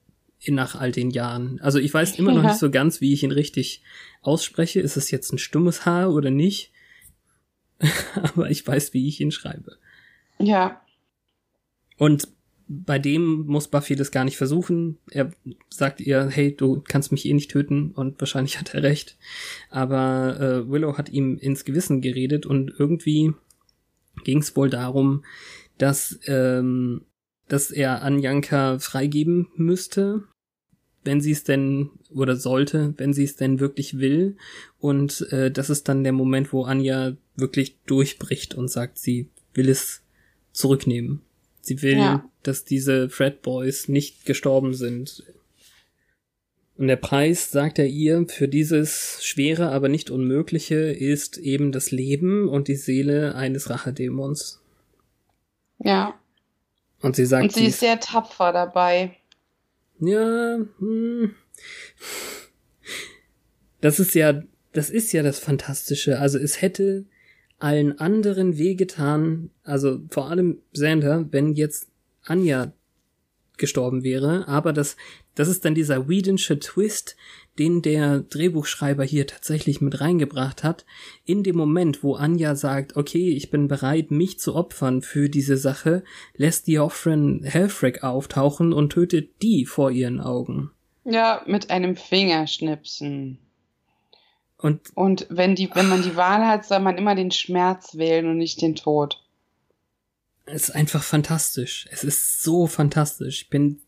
[0.49, 1.61] nach all den Jahren.
[1.61, 2.49] Also ich weiß immer noch Ja.
[2.51, 3.83] nicht so ganz, wie ich ihn richtig
[4.23, 4.81] ausspreche.
[4.81, 6.73] Ist es jetzt ein stummes H oder nicht?
[8.15, 9.77] Aber ich weiß, wie ich ihn schreibe.
[10.39, 10.81] Ja.
[11.97, 12.29] Und
[12.69, 14.99] bei dem muss Buffy das gar nicht versuchen.
[15.11, 15.31] Er
[15.69, 19.17] sagt ihr, hey, du kannst mich eh nicht töten und wahrscheinlich hat er recht.
[19.71, 23.33] Aber äh, Willow hat ihm ins Gewissen geredet und irgendwie
[24.25, 25.25] ging es wohl darum,
[25.79, 27.03] dass, ähm,
[27.49, 30.23] dass er Anjanka freigeben müsste,
[31.05, 34.37] wenn sie es denn oder sollte, wenn sie es denn wirklich will.
[34.79, 39.69] Und äh, das ist dann der Moment, wo Anja wirklich durchbricht und sagt, sie will
[39.69, 40.03] es
[40.53, 41.21] zurücknehmen.
[41.61, 42.29] Sie will, Ja.
[42.43, 45.25] dass diese Fred Boys nicht gestorben sind.
[46.77, 51.91] Und der Preis, sagt er ihr, für dieses schwere, aber nicht unmögliche ist eben das
[51.91, 54.61] Leben und die Seele eines Rachedämons.
[55.79, 56.15] Ja.
[57.01, 59.17] Und sie sagt, Und sie ist sehr tapfer dabei.
[60.07, 61.35] Ja, hm,
[63.81, 64.43] das ist ja,
[64.73, 66.19] das ist ja das Fantastische.
[66.19, 67.05] Also es hätte
[67.59, 71.89] allen anderen wehgetan, also vor allem Xander, wenn jetzt
[72.25, 72.73] Anja
[73.59, 74.97] gestorben wäre, aber das,
[75.37, 77.17] das ist dann dieser Whedonsche Twist,
[77.59, 80.87] den der Drehbuchschreiber hier tatsächlich mit reingebracht hat.
[81.25, 85.57] In dem Moment, wo Anja sagt, okay, ich bin bereit, mich zu opfern für diese
[85.57, 86.03] Sache,
[86.35, 90.71] lässt die Offren Helfrek auftauchen und tötet die vor ihren Augen.
[91.05, 93.39] Ja, mit einem Fingerschnipsen.
[94.57, 98.29] Und Und wenn die, wenn man die Wahl hat, soll man immer den Schmerz wählen
[98.29, 99.21] und nicht den Tod.
[100.47, 101.87] es ist einfach fantastisch.
[101.91, 103.43] Es ist so fantastisch.
[103.43, 103.81] Ich bin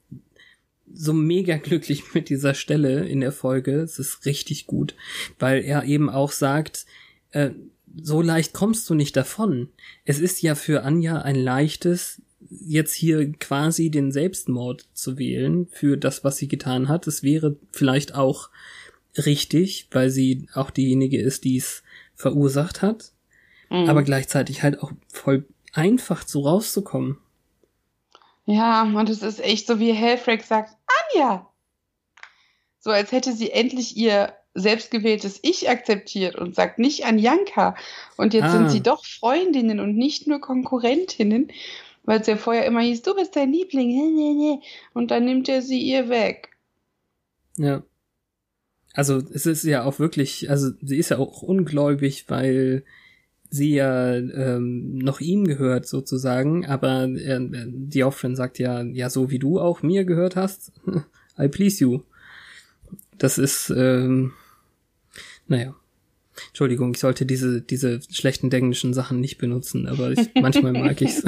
[0.92, 3.80] so mega glücklich mit dieser Stelle in der Folge.
[3.80, 4.94] Es ist richtig gut,
[5.38, 6.86] weil er eben auch sagt,
[7.30, 7.50] äh,
[8.02, 9.68] so leicht kommst du nicht davon.
[10.04, 15.96] Es ist ja für Anja ein leichtes, jetzt hier quasi den Selbstmord zu wählen für
[15.96, 17.06] das, was sie getan hat.
[17.06, 18.50] Es wäre vielleicht auch
[19.16, 21.82] richtig, weil sie auch diejenige ist, die es
[22.14, 23.12] verursacht hat.
[23.70, 23.88] Mhm.
[23.88, 27.18] Aber gleichzeitig halt auch voll einfach so rauszukommen.
[28.46, 30.76] Ja, und es ist echt so, wie Helfrich sagt,
[31.14, 31.50] Anja!
[32.78, 37.74] So als hätte sie endlich ihr selbstgewähltes Ich akzeptiert und sagt nicht an Janka.
[38.16, 38.52] Und jetzt ah.
[38.52, 41.50] sind sie doch Freundinnen und nicht nur Konkurrentinnen,
[42.04, 44.60] weil es ja vorher immer hieß, du bist dein Liebling.
[44.92, 46.50] Und dann nimmt er sie ihr weg.
[47.56, 47.82] Ja.
[48.92, 52.84] Also es ist ja auch wirklich, also sie ist ja auch ungläubig, weil
[53.54, 59.30] sie ja ähm, noch ihm gehört sozusagen, aber äh, die Offrin sagt ja, ja so
[59.30, 60.72] wie du auch mir gehört hast,
[61.38, 62.02] I please you.
[63.16, 64.32] Das ist, ähm,
[65.46, 65.74] naja.
[66.48, 71.22] Entschuldigung, ich sollte diese, diese schlechten englischen Sachen nicht benutzen, aber ich, manchmal mag ich's.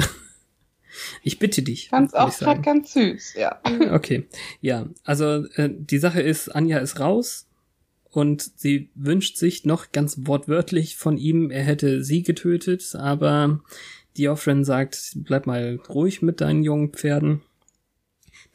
[1.23, 1.89] Ich bitte dich.
[1.91, 3.61] Ganz auch grad ganz süß, ja.
[3.91, 4.27] Okay.
[4.59, 7.46] Ja, also äh, die Sache ist, Anja ist raus
[8.17, 13.59] und sie wünscht sich noch ganz wortwörtlich von ihm, er hätte sie getötet, aber
[14.17, 17.43] die Offrin sagt, bleib mal ruhig mit deinen jungen Pferden.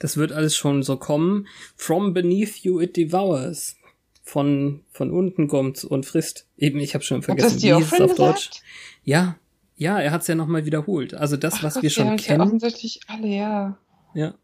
[0.01, 1.47] Das wird alles schon so kommen.
[1.77, 3.77] From beneath you it devours
[4.25, 6.49] von, von unten kommt und frisst.
[6.59, 8.49] Eben, ich habe schon vergessen, wie ist es auf Deutsch.
[8.49, 8.63] Gesagt?
[9.05, 9.37] Ja,
[9.77, 11.15] ja, er hat es ja nochmal wiederholt.
[11.15, 12.41] Also das, Ach, was Gott, wir schon kennen.
[12.41, 13.79] Ja offensichtlich alle, ja.
[14.13, 14.35] Ja.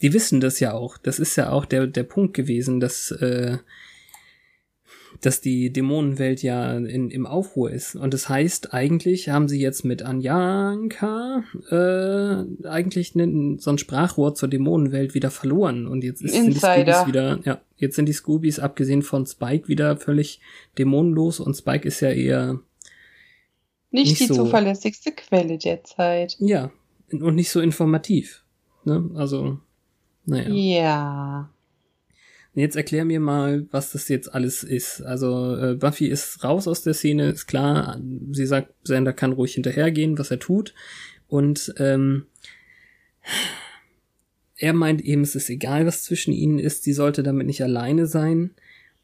[0.00, 0.96] Die wissen das ja auch.
[0.96, 3.58] Das ist ja auch der, der Punkt gewesen, dass äh,
[5.20, 7.94] dass die Dämonenwelt ja in, im Aufruhr ist.
[7.94, 14.34] Und das heißt, eigentlich haben sie jetzt mit Anjanka äh, eigentlich ne, so ein Sprachrohr
[14.34, 15.86] zur Dämonenwelt wieder verloren.
[15.86, 19.68] Und jetzt ist, sind die Scoobies wieder, ja, jetzt sind die Scoobies, abgesehen von Spike,
[19.68, 20.40] wieder völlig
[20.78, 22.60] dämonenlos und Spike ist ja eher
[23.90, 26.36] nicht, nicht die so, zuverlässigste Quelle der Zeit.
[26.40, 26.70] Ja,
[27.10, 28.44] und nicht so informativ.
[28.84, 29.10] Ne?
[29.14, 29.58] Also,
[30.24, 30.48] naja.
[30.48, 31.50] Ja.
[32.54, 35.00] Jetzt erklär mir mal, was das jetzt alles ist.
[35.00, 37.98] Also äh, Buffy ist raus aus der Szene, ist klar.
[38.30, 40.74] Sie sagt, Sander kann ruhig hinterhergehen, was er tut.
[41.28, 42.26] Und ähm,
[44.56, 46.82] er meint eben, es ist egal, was zwischen ihnen ist.
[46.82, 48.50] Sie sollte damit nicht alleine sein.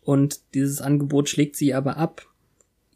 [0.02, 2.26] Und dieses Angebot schlägt sie aber ab,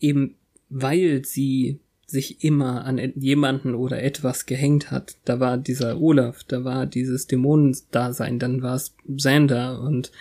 [0.01, 0.37] eben
[0.69, 5.17] weil sie sich immer an jemanden oder etwas gehängt hat.
[5.25, 10.13] Da war dieser Olaf, da war dieses Dämonendasein, dann war es Sander und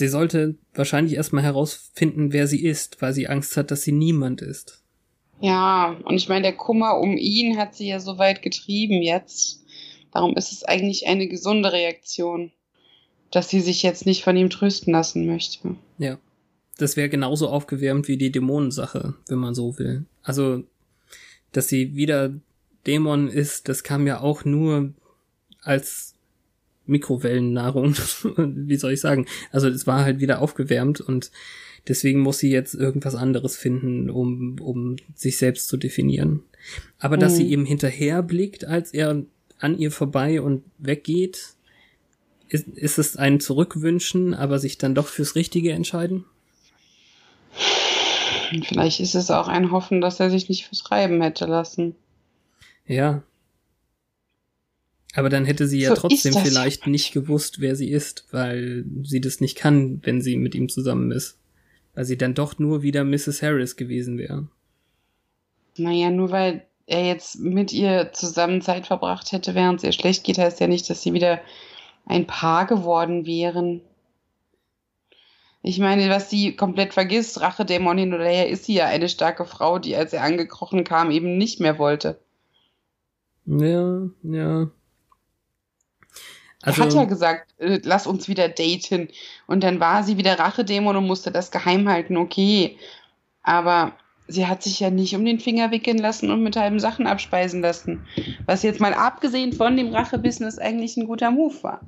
[0.00, 4.42] sie sollte wahrscheinlich erstmal herausfinden, wer sie ist, weil sie Angst hat, dass sie niemand
[4.42, 4.82] ist.
[5.40, 9.64] Ja, und ich meine, der Kummer um ihn hat sie ja so weit getrieben jetzt.
[10.12, 12.50] Darum ist es eigentlich eine gesunde Reaktion,
[13.30, 15.76] dass sie sich jetzt nicht von ihm trösten lassen möchte.
[15.98, 16.18] Ja.
[16.78, 20.06] Das wäre genauso aufgewärmt wie die Dämonensache, wenn man so will.
[20.22, 20.64] Also,
[21.52, 22.32] dass sie wieder
[22.86, 24.94] Dämon ist, das kam ja auch nur
[25.60, 26.14] als
[26.90, 27.94] Mikrowellennahrung.
[28.36, 29.26] Wie soll ich sagen?
[29.50, 31.30] Also es war halt wieder aufgewärmt und
[31.88, 36.42] deswegen muss sie jetzt irgendwas anderes finden, um, um sich selbst zu definieren.
[36.98, 37.66] Aber dass sie ihm mhm.
[37.66, 39.22] hinterher blickt, als er
[39.58, 41.54] an ihr vorbei und weggeht,
[42.48, 46.24] ist, ist es ein Zurückwünschen, aber sich dann doch fürs Richtige entscheiden?
[48.64, 51.94] Vielleicht ist es auch ein Hoffen, dass er sich nicht fürs Reiben hätte lassen.
[52.86, 53.22] Ja,
[55.14, 59.20] aber dann hätte sie ja so trotzdem vielleicht nicht gewusst, wer sie ist, weil sie
[59.20, 61.38] das nicht kann, wenn sie mit ihm zusammen ist.
[61.94, 63.42] Weil sie dann doch nur wieder Mrs.
[63.42, 64.46] Harris gewesen wäre.
[65.76, 70.24] Naja, nur weil er jetzt mit ihr zusammen Zeit verbracht hätte, während es ihr schlecht
[70.24, 71.40] geht, heißt ja nicht, dass sie wieder
[72.06, 73.80] ein Paar geworden wären.
[75.62, 79.78] Ich meine, was sie komplett vergisst, Rachedämonin oder her, ist sie ja eine starke Frau,
[79.78, 82.18] die, als er angekrochen kam, eben nicht mehr wollte.
[83.46, 84.70] Ja, ja.
[86.62, 89.08] Also, er hat ja gesagt, äh, lass uns wieder daten.
[89.46, 92.76] Und dann war sie wieder Rachedämon und musste das geheim halten, okay.
[93.42, 93.94] Aber
[94.28, 97.62] sie hat sich ja nicht um den Finger wickeln lassen und mit halben Sachen abspeisen
[97.62, 98.06] lassen.
[98.46, 101.80] Was jetzt mal abgesehen von dem Rachebusiness eigentlich ein guter Move war.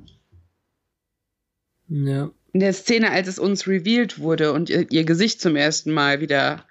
[1.87, 2.31] Ja.
[2.51, 6.21] In der Szene, als es uns revealed wurde und ihr, ihr Gesicht zum ersten Mal
[6.21, 6.65] wieder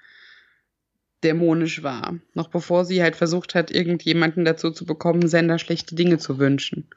[1.24, 2.16] dämonisch war.
[2.34, 6.88] Noch bevor sie halt versucht hat, irgendjemanden dazu zu bekommen, Sender schlechte Dinge zu wünschen.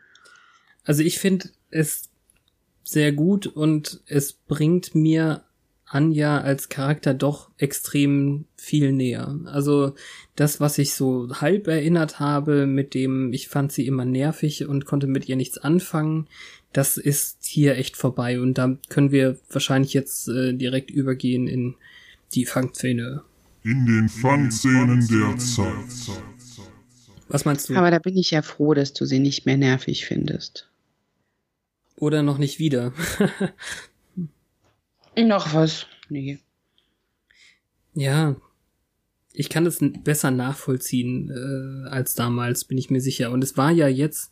[0.85, 2.09] Also ich finde es
[2.83, 5.43] sehr gut und es bringt mir
[5.87, 9.39] Anja als Charakter doch extrem viel näher.
[9.45, 9.93] Also
[10.35, 14.85] das, was ich so halb erinnert habe, mit dem ich fand sie immer nervig und
[14.85, 16.27] konnte mit ihr nichts anfangen,
[16.73, 21.75] das ist hier echt vorbei und da können wir wahrscheinlich jetzt äh, direkt übergehen in
[22.33, 23.21] Die Fangszene.
[23.63, 26.19] In den Fangszenen der Zeit.
[27.29, 27.75] Was meinst du?
[27.75, 30.67] Aber da bin ich ja froh, dass du sie nicht mehr nervig findest.
[31.97, 32.93] Oder noch nicht wieder?
[35.17, 35.87] Noch was?
[36.09, 36.39] Nee.
[37.93, 38.35] ja.
[39.37, 43.31] Ich kann das besser nachvollziehen äh, als damals, bin ich mir sicher.
[43.31, 44.31] Und es war ja jetzt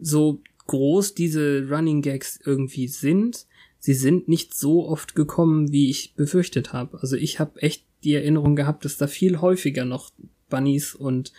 [0.00, 3.46] so groß diese Running Gags irgendwie sind.
[3.78, 6.98] Sie sind nicht so oft gekommen, wie ich befürchtet habe.
[7.00, 10.10] Also ich habe echt die Erinnerung gehabt, dass da viel häufiger noch
[10.48, 11.32] Bunnies und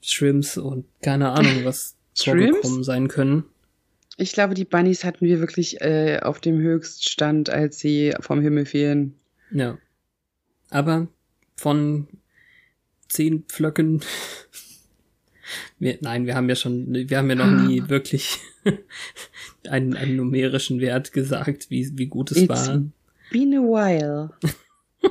[0.00, 2.56] Shrimps und keine Ahnung was Shrimps?
[2.56, 3.44] vorgekommen sein können.
[4.16, 8.64] Ich glaube, die Bunnies hatten wir wirklich äh, auf dem Höchststand, als sie vom Himmel
[8.64, 9.14] fielen.
[9.50, 9.78] Ja.
[10.70, 11.08] Aber
[11.54, 12.08] von
[13.08, 14.02] zehn Pflöcken.
[15.78, 18.40] Wir, nein, wir haben ja schon, wir haben ja noch nie wirklich
[19.68, 22.82] einen, einen numerischen Wert gesagt, wie, wie gut es It's war.
[23.30, 24.30] Been a while.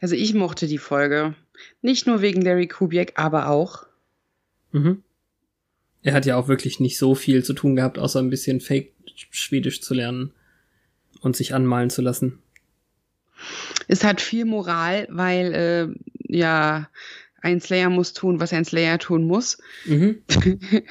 [0.00, 1.34] also ich mochte die Folge.
[1.82, 3.86] Nicht nur wegen Larry Kubiak, aber auch.
[4.70, 5.02] Mhm.
[6.06, 8.92] Er hat ja auch wirklich nicht so viel zu tun gehabt, außer ein bisschen Fake
[9.32, 10.32] Schwedisch zu lernen
[11.20, 12.38] und sich anmalen zu lassen.
[13.88, 16.88] Es hat viel Moral, weil äh, ja
[17.42, 19.58] ein Slayer muss tun, was ein Slayer tun muss.
[19.84, 20.22] Mhm.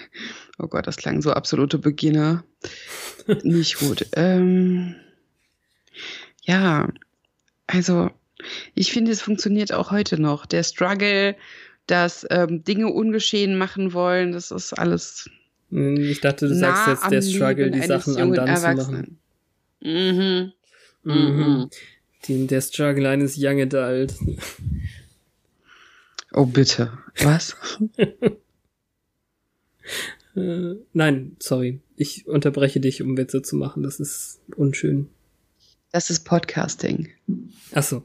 [0.57, 2.43] oh Gott, das klang so absolute Beginner.
[3.43, 4.05] Nicht gut.
[4.17, 4.95] Ähm,
[6.43, 6.89] ja,
[7.67, 8.11] also
[8.73, 10.45] ich finde, es funktioniert auch heute noch.
[10.45, 11.37] Der Struggle,
[11.87, 15.29] das ähm, Dinge ungeschehen machen wollen, das ist alles
[15.71, 19.19] Ich dachte, du nah sagst jetzt am der Struggle, die Sachen an dann zu machen.
[19.81, 20.51] Mhm.
[21.03, 21.13] Mhm.
[21.13, 21.69] Mhm.
[22.25, 24.13] Die, der Struggle eines Young Adult.
[26.33, 26.91] Oh bitte.
[27.19, 27.55] Was?
[30.35, 31.79] Äh, nein, sorry.
[31.95, 33.83] Ich unterbreche dich, um Witze zu machen.
[33.83, 35.07] Das ist unschön.
[35.93, 37.09] Das ist Podcasting.
[37.73, 38.03] Ach so.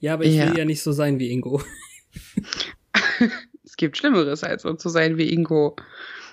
[0.00, 0.50] Ja, aber ich Ja.
[0.50, 1.62] will ja nicht so sein wie Ingo.
[3.66, 5.74] Es gibt Schlimmeres, als so zu sein wie Ingo.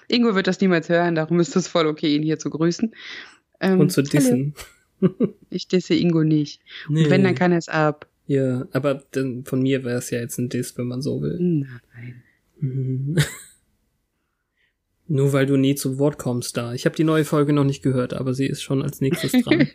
[0.10, 2.94] Ingo wird das niemals hören, darum ist es voll okay, ihn hier zu grüßen.
[3.62, 4.10] Ähm, Und zu hallo.
[4.10, 4.54] dissen.
[5.50, 6.62] Ich disse Ingo nicht.
[6.88, 7.06] Nee.
[7.06, 8.08] Und wenn, dann kann er es ab.
[8.28, 11.38] Ja, aber dann, von mir wäre es ja jetzt ein Diss, wenn man so will.
[11.40, 12.24] Nein.
[12.60, 13.18] Mhm.
[15.08, 16.74] Nur weil du nie zu Wort kommst da.
[16.74, 19.68] Ich habe die neue Folge noch nicht gehört, aber sie ist schon als nächstes dran.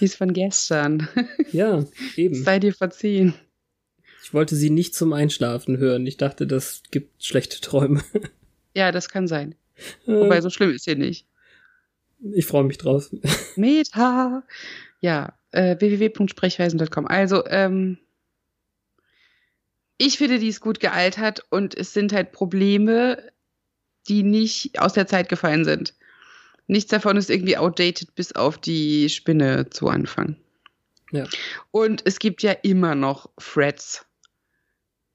[0.00, 1.06] Die ist von gestern.
[1.52, 1.84] ja,
[2.16, 2.34] eben.
[2.42, 3.34] Sei dir verziehen.
[4.26, 6.04] Ich wollte sie nicht zum Einschlafen hören.
[6.04, 8.02] Ich dachte, das gibt schlechte Träume.
[8.74, 9.54] Ja, das kann sein.
[10.06, 11.28] Wobei, so schlimm ist sie nicht.
[12.34, 13.08] Ich freue mich drauf.
[13.56, 14.42] Meta.
[14.98, 17.06] Ja, äh, www.sprechweisen.com.
[17.06, 17.98] Also, ähm,
[19.96, 23.22] ich finde, die ist gut gealtert und es sind halt Probleme,
[24.08, 25.94] die nicht aus der Zeit gefallen sind.
[26.66, 30.34] Nichts davon ist irgendwie outdated bis auf die Spinne zu Anfang.
[31.12, 31.28] Ja.
[31.70, 34.05] Und es gibt ja immer noch Threads.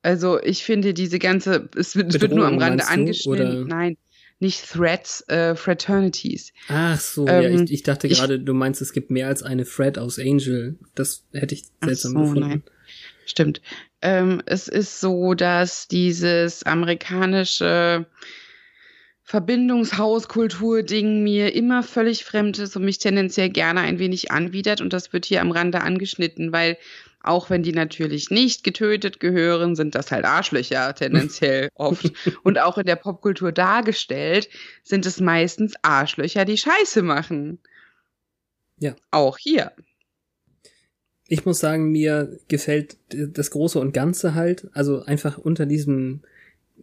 [0.03, 3.67] Also ich finde diese ganze, es wird, es wird nur am Rande angeschnitten.
[3.67, 3.97] Nein,
[4.39, 6.51] nicht Threads, äh, Fraternities.
[6.67, 9.43] Ach so, ja, Ähm, ich, ich dachte ich- gerade, du meinst, es gibt mehr als
[9.43, 10.75] eine Fred aus Angel.
[10.95, 12.39] Das hätte ich seltsam so, gefunden.
[12.39, 12.63] nein.
[13.27, 13.61] Stimmt.
[14.01, 18.07] Ähm, es ist so, dass dieses amerikanische
[19.23, 24.81] Verbindungshauskultur-Ding mir immer völlig fremd ist und mich tendenziell gerne ein wenig anwidert.
[24.81, 26.77] Und das wird hier am Rande angeschnitten, weil
[27.23, 32.11] auch wenn die natürlich nicht getötet gehören, sind das halt Arschlöcher tendenziell oft.
[32.43, 34.49] Und auch in der Popkultur dargestellt
[34.83, 37.59] sind es meistens Arschlöcher, die Scheiße machen.
[38.79, 38.95] Ja.
[39.11, 39.71] Auch hier.
[41.27, 46.23] Ich muss sagen, mir gefällt das Große und Ganze halt, also einfach unter diesem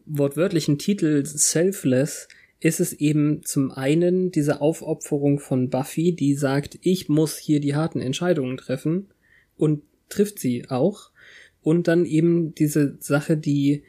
[0.06, 2.28] wortwörtlichen Titel Selfless
[2.60, 7.74] ist es eben zum einen diese Aufopferung von Buffy, die sagt, ich muss hier die
[7.74, 9.08] harten Entscheidungen treffen
[9.56, 11.10] und trifft sie auch.
[11.62, 13.82] Und dann eben diese Sache, die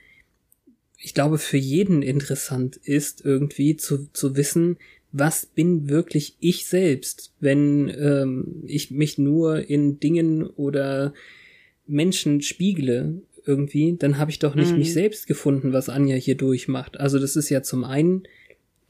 [1.01, 4.77] ich glaube für jeden interessant ist, irgendwie zu, zu wissen,
[5.11, 11.13] was bin wirklich ich selbst, wenn ähm, ich mich nur in Dingen oder
[11.87, 14.79] Menschen spiegle irgendwie, dann habe ich doch nicht Mhm.
[14.79, 16.99] mich selbst gefunden, was Anja hier durchmacht.
[16.99, 18.23] Also das ist ja zum einen,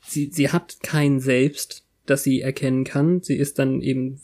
[0.06, 3.22] sie, sie hat kein Selbst, das sie erkennen kann.
[3.22, 4.20] Sie ist dann eben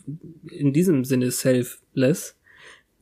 [0.52, 2.36] in diesem Sinne selfless.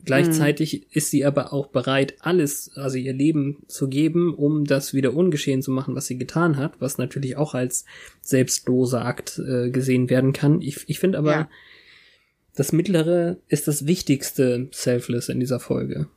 [0.05, 5.13] Gleichzeitig ist sie aber auch bereit, alles, also ihr Leben zu geben, um das wieder
[5.13, 7.85] ungeschehen zu machen, was sie getan hat, was natürlich auch als
[8.21, 10.61] selbstloser Akt äh, gesehen werden kann.
[10.61, 11.49] Ich, ich finde aber, Ja.
[12.55, 16.07] das Mittlere ist das wichtigste Selfless in dieser Folge.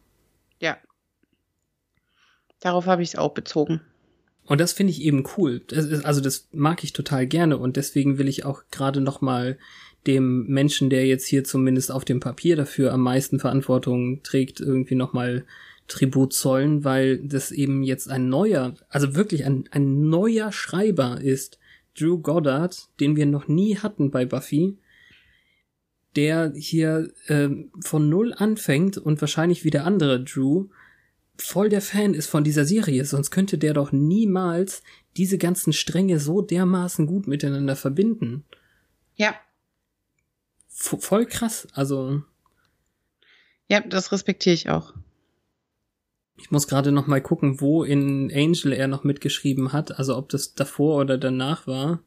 [0.60, 0.78] Ja.
[2.60, 3.82] Darauf habe ich es auch bezogen.
[4.44, 5.60] Und das finde ich eben cool.
[5.66, 9.20] Das ist, also das mag ich total gerne und deswegen will ich auch gerade noch
[9.20, 9.58] mal
[10.06, 14.94] dem Menschen, der jetzt hier zumindest auf dem Papier dafür am meisten Verantwortung trägt, irgendwie
[14.94, 15.44] noch mal
[15.88, 21.58] Tribut zollen, weil das eben jetzt ein neuer, also wirklich ein, ein neuer Schreiber ist,
[21.98, 24.76] Drew Goddard, den wir noch nie hatten bei Buffy,
[26.14, 27.48] der hier äh,
[27.80, 30.66] von null anfängt und wahrscheinlich wie der andere Drew
[31.38, 34.82] voll der Fan ist von dieser Serie, sonst könnte der doch niemals
[35.16, 38.44] diese ganzen Stränge so dermaßen gut miteinander verbinden.
[39.16, 39.34] Ja.
[40.78, 42.22] Voll krass, also.
[43.68, 44.92] Ja, das respektiere ich auch.
[46.36, 50.28] Ich muss gerade noch mal gucken, wo in Angel er noch mitgeschrieben hat, also ob
[50.28, 52.02] das davor oder danach war.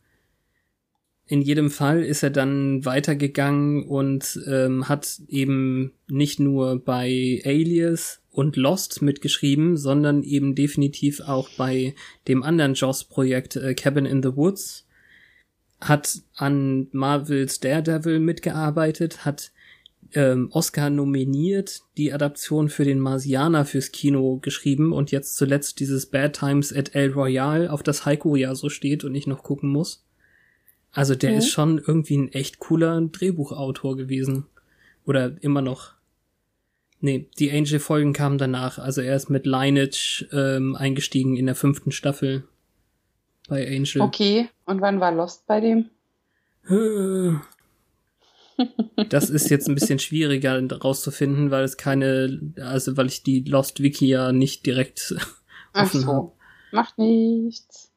[1.26, 8.22] In jedem Fall ist er dann weitergegangen und ähm, hat eben nicht nur bei Alias
[8.32, 11.96] und Lost mitgeschrieben, sondern eben definitiv auch bei
[12.28, 14.88] dem anderen Joss-Projekt äh, Cabin in the Woods.
[15.82, 19.52] Hat an Marvels Daredevil mitgearbeitet, hat
[20.14, 26.08] ähm, Oscar nominiert, die Adaption für den Marsianer fürs Kino geschrieben und jetzt zuletzt dieses
[26.08, 29.70] Bad Times at El Royale, auf das Heiko ja so steht und ich noch gucken
[29.70, 30.04] muss.
[30.92, 31.38] Also der mhm.
[31.38, 34.46] ist schon irgendwie ein echt cooler Drehbuchautor gewesen.
[35.06, 35.94] Oder immer noch.
[37.02, 38.78] Nee, die Angel-Folgen kamen danach.
[38.78, 42.44] Also er ist mit Lineage ähm, eingestiegen in der fünften Staffel
[43.50, 44.02] bei Angel.
[44.02, 45.90] Okay, und wann war Lost bei dem?
[49.10, 53.82] Das ist jetzt ein bisschen schwieriger rauszufinden, weil es keine, also weil ich die Lost
[53.82, 55.16] Wiki ja nicht direkt
[55.74, 56.08] offen so.
[56.08, 56.32] habe.
[56.72, 57.90] Macht nichts.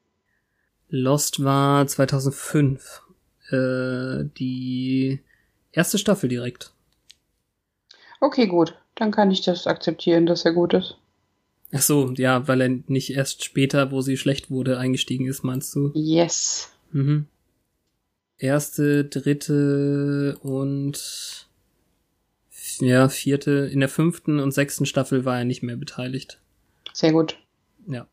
[0.88, 3.02] Lost war 2005
[3.50, 5.20] äh, die
[5.72, 6.72] erste Staffel direkt.
[8.20, 8.76] Okay, gut.
[8.94, 10.96] Dann kann ich das akzeptieren, dass er gut ist.
[11.74, 15.74] Ach so, ja, weil er nicht erst später, wo sie schlecht wurde, eingestiegen ist, meinst
[15.74, 15.90] du?
[15.94, 16.70] Yes.
[16.92, 17.26] Mhm
[18.42, 21.48] erste, dritte und
[22.80, 26.40] ja, vierte, in der fünften und sechsten Staffel war er nicht mehr beteiligt.
[26.92, 27.38] Sehr gut.
[27.86, 28.06] Ja.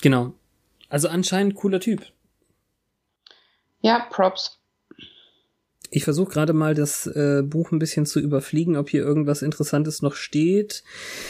[0.00, 0.34] Genau.
[0.88, 2.06] Also anscheinend cooler Typ.
[3.80, 4.57] Ja, Props.
[5.90, 10.02] Ich versuche gerade mal das äh, Buch ein bisschen zu überfliegen, ob hier irgendwas Interessantes
[10.02, 10.82] noch steht.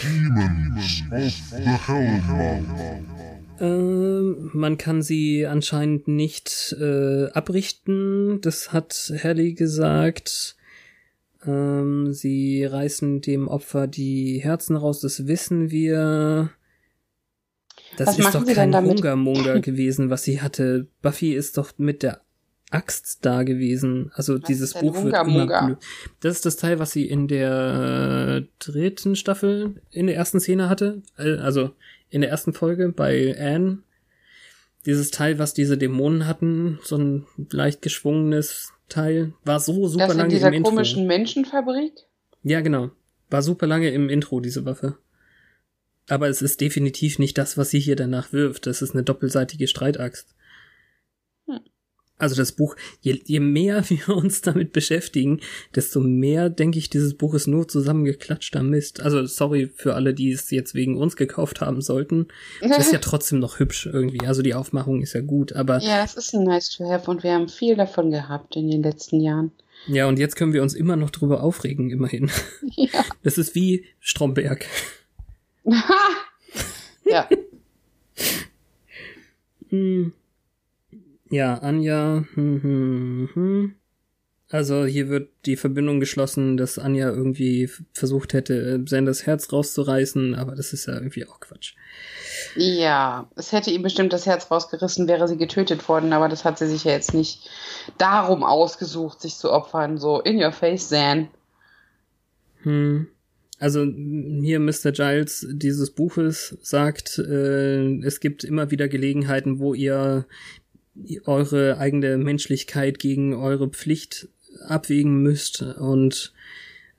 [0.02, 3.04] Demons of the Hellmouth.
[3.60, 8.40] Ähm, man kann sie anscheinend nicht äh, abrichten.
[8.40, 10.56] Das hat Hallie gesagt.
[11.46, 16.50] Ähm, sie reißen dem Opfer die Herzen raus, das wissen wir.
[17.96, 20.88] Das was ist doch kein Hungermonger gewesen, was sie hatte.
[21.00, 22.20] Buffy ist doch mit der
[22.70, 24.10] Axt da gewesen.
[24.14, 25.78] Also was dieses Buch wird immer
[26.20, 30.68] Das ist das Teil, was sie in der äh, dritten Staffel in der ersten Szene
[30.68, 31.02] hatte.
[31.16, 31.70] Äh, also
[32.10, 33.78] in der ersten Folge bei Anne.
[34.86, 40.16] Dieses Teil, was diese Dämonen hatten, so ein leicht geschwungenes Teil, war so super das
[40.16, 40.70] lange in dieser im Intro.
[40.70, 41.92] komischen Menschenfabrik?
[42.42, 42.90] Ja, genau.
[43.28, 44.96] War super lange im Intro, diese Waffe.
[46.08, 48.66] Aber es ist definitiv nicht das, was sie hier danach wirft.
[48.66, 50.34] Das ist eine doppelseitige Streitaxt.
[52.18, 55.40] Also das Buch, je, je mehr wir uns damit beschäftigen,
[55.74, 59.00] desto mehr denke ich, dieses Buch ist nur zusammengeklatschter Mist.
[59.00, 62.26] Also sorry für alle, die es jetzt wegen uns gekauft haben sollten.
[62.60, 64.26] Es ist ja trotzdem noch hübsch irgendwie.
[64.26, 65.78] Also die Aufmachung ist ja gut, aber.
[65.78, 68.82] Ja, es ist ein nice to have und wir haben viel davon gehabt in den
[68.82, 69.52] letzten Jahren.
[69.86, 72.30] Ja, und jetzt können wir uns immer noch drüber aufregen, immerhin.
[72.76, 73.04] Ja.
[73.22, 74.66] Das ist wie Stromberg.
[77.04, 77.28] ja.
[79.70, 80.12] hm.
[81.30, 82.24] Ja, Anja.
[82.34, 83.74] Hm, hm, hm.
[84.50, 90.54] Also hier wird die Verbindung geschlossen, dass Anja irgendwie versucht hätte, Sanders Herz rauszureißen, aber
[90.54, 91.74] das ist ja irgendwie auch Quatsch.
[92.56, 96.58] Ja, es hätte ihm bestimmt das Herz rausgerissen, wäre sie getötet worden, aber das hat
[96.58, 97.50] sie sich ja jetzt nicht
[97.98, 99.98] darum ausgesucht, sich zu opfern.
[99.98, 101.28] So, in your face, Zan.
[102.62, 103.08] Hm.
[103.60, 104.92] Also hier Mr.
[104.92, 110.26] Giles dieses Buches sagt, äh, es gibt immer wieder Gelegenheiten, wo ihr
[111.24, 114.28] eure eigene Menschlichkeit gegen eure Pflicht
[114.66, 116.32] abwägen müsst und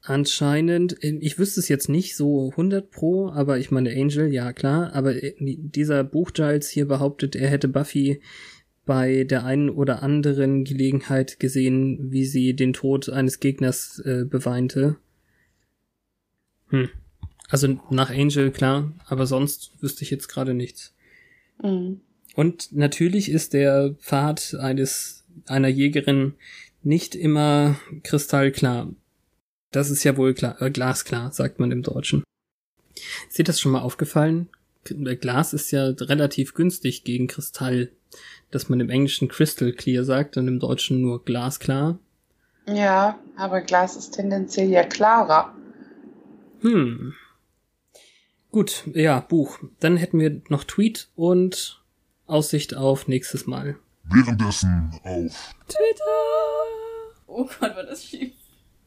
[0.01, 4.93] anscheinend, ich wüsste es jetzt nicht so 100 pro, aber ich meine Angel, ja klar,
[4.93, 8.21] aber dieser Buch Giles hier behauptet, er hätte Buffy
[8.85, 14.95] bei der einen oder anderen Gelegenheit gesehen, wie sie den Tod eines Gegners äh, beweinte.
[16.69, 16.89] Hm.
[17.49, 20.95] Also nach Angel, klar, aber sonst wüsste ich jetzt gerade nichts.
[21.61, 22.01] Mhm.
[22.39, 26.35] Und natürlich ist der Pfad eines, einer Jägerin
[26.83, 28.93] nicht immer kristallklar.
[29.71, 32.23] Das ist ja wohl klar, äh, glasklar, sagt man im Deutschen.
[33.27, 34.47] Ist dir das schon mal aufgefallen?
[34.85, 37.91] Glas ist ja relativ günstig gegen Kristall,
[38.51, 41.99] dass man im Englischen Crystal Clear sagt und im Deutschen nur glasklar.
[42.69, 45.53] Ja, aber Glas ist tendenziell ja klarer.
[46.61, 47.15] Hm.
[48.49, 49.59] Gut, ja, Buch.
[49.81, 51.78] Dann hätten wir noch Tweet und
[52.30, 53.76] Aussicht auf nächstes Mal.
[54.03, 56.03] Währenddessen auf Twitter!
[57.27, 58.31] Oh Gott, war das schief.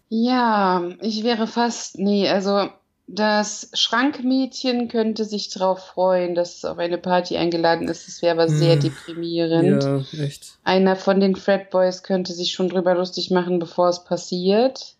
[0.09, 2.69] Ja, ich wäre fast, nee, also
[3.07, 8.07] das Schrankmädchen könnte sich drauf freuen, dass es auf eine Party eingeladen ist.
[8.09, 8.81] Das wäre aber sehr Hm.
[8.81, 9.83] deprimierend.
[9.85, 10.59] Ja, echt.
[10.65, 14.97] Einer von den Fred Boys könnte sich schon drüber lustig machen, bevor es passiert.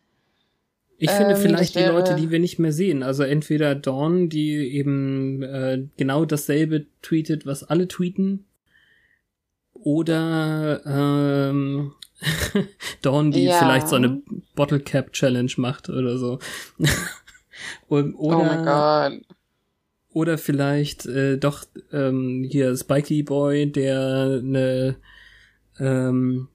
[1.05, 3.03] Ich finde Ähm, vielleicht die Leute, die wir nicht mehr sehen.
[3.03, 8.45] Also entweder Dawn, die eben äh, genau dasselbe tweetet, was alle tweeten.
[9.73, 11.93] Oder ähm,
[13.03, 13.59] Dawn, die Ja.
[13.59, 14.23] vielleicht so eine
[14.55, 16.39] Bottle Cap Challenge macht oder so.
[17.89, 19.37] Oder, oh mein Gott.
[20.13, 24.97] Oder vielleicht äh, doch ähm, hier Spikey Boy, der eine
[25.81, 26.47] ähm,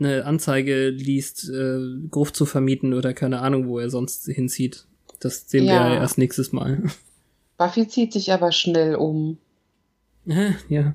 [0.00, 1.78] eine Anzeige liest, äh,
[2.10, 4.86] Gruft zu vermieten oder keine Ahnung, wo er sonst hinzieht.
[5.20, 5.94] Das sehen wir Ja.
[5.94, 6.82] ja erst nächstes Mal.
[7.58, 9.38] Buffy zieht sich aber schnell um.
[10.68, 10.94] ja.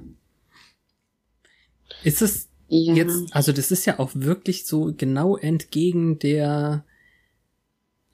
[2.03, 2.93] Ist es Ja.
[2.95, 6.83] jetzt, also das ist ja auch wirklich so genau entgegen der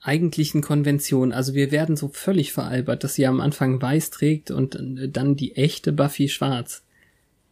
[0.00, 1.32] eigentlichen Konvention.
[1.32, 5.36] Also wir werden so völlig veralbert, dass sie am Anfang weiß trägt und äh, dann
[5.36, 6.82] die echte Buffy schwarz.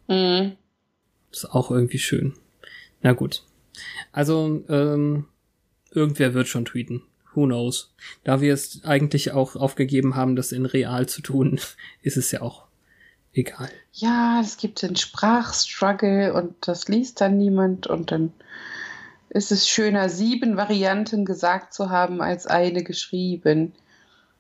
[0.08, 0.52] Mhm.
[1.32, 2.34] Ist auch irgendwie schön.
[3.02, 3.42] Na gut.
[4.12, 5.26] Also, ähm,
[5.90, 7.02] irgendwer wird schon tweeten.
[7.34, 7.94] Who knows?
[8.24, 11.60] Da wir es eigentlich auch aufgegeben haben, das in real zu tun,
[12.02, 12.66] ist es ja auch
[13.32, 13.70] egal.
[13.92, 18.32] Ja, es gibt den Sprachstruggle und das liest dann niemand und dann
[19.28, 23.72] ist es schöner, sieben Varianten gesagt zu haben, als eine geschrieben.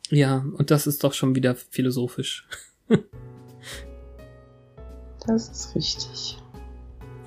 [0.08, 2.46] Ja, und das ist doch schon wieder philosophisch.
[5.26, 6.38] Das ist richtig.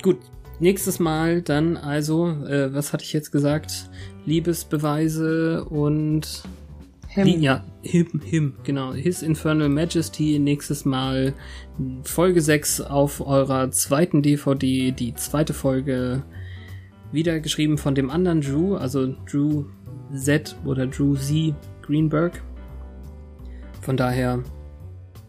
[0.02, 0.18] Gut,
[0.60, 3.90] nächstes Mal dann also, äh, was hatte ich jetzt gesagt?
[4.26, 6.44] Liebesbeweise und
[7.14, 7.28] Him.
[7.42, 8.94] Ja, him, him, genau.
[8.94, 11.36] His Infernal Majesty, nächstes Mal
[12.04, 16.24] Folge 6 auf eurer zweiten DVD, die zweite Folge,
[17.12, 19.66] wieder geschrieben von dem anderen Drew, also Drew
[20.12, 21.54] Z oder Drew Z
[21.84, 22.42] Greenberg.
[23.82, 24.42] Von daher,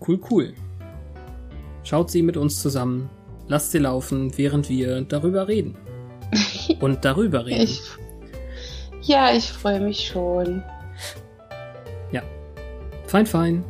[0.08, 0.54] cool, cool.
[1.82, 3.10] Schaut sie mit uns zusammen,
[3.48, 5.76] lasst sie laufen, während wir darüber reden.
[6.80, 7.62] Und darüber reden.
[7.62, 7.80] Ich,
[9.02, 10.62] ja, ich freue mich schon.
[13.14, 13.64] Fein, fein.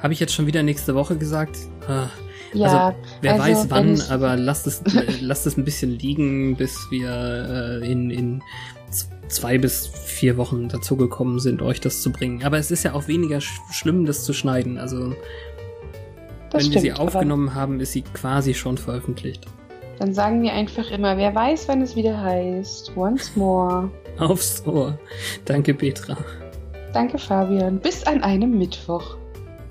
[0.00, 1.56] Habe ich jetzt schon wieder nächste Woche gesagt?
[1.88, 2.06] Ah,
[2.52, 4.80] Ja, wer Also, weiß wann, aber lasst es,
[5.20, 8.42] lasst es ein bisschen liegen, bis wir äh, in, in
[9.26, 12.44] zwei bis vier Wochen dazugekommen sind, euch das zu bringen.
[12.44, 14.78] Aber es ist ja auch weniger sch schlimm, das zu schneiden.
[14.78, 15.16] Also,
[16.56, 19.46] das wenn wir sie stimmt, aufgenommen haben, ist sie quasi schon veröffentlicht.
[19.98, 22.96] Dann sagen wir einfach immer, wer weiß, wann es wieder heißt.
[22.96, 23.90] Once more.
[24.18, 24.98] Aufs Ohr.
[25.44, 26.16] Danke, Petra.
[26.92, 27.78] Danke, Fabian.
[27.80, 29.16] Bis an einem Mittwoch.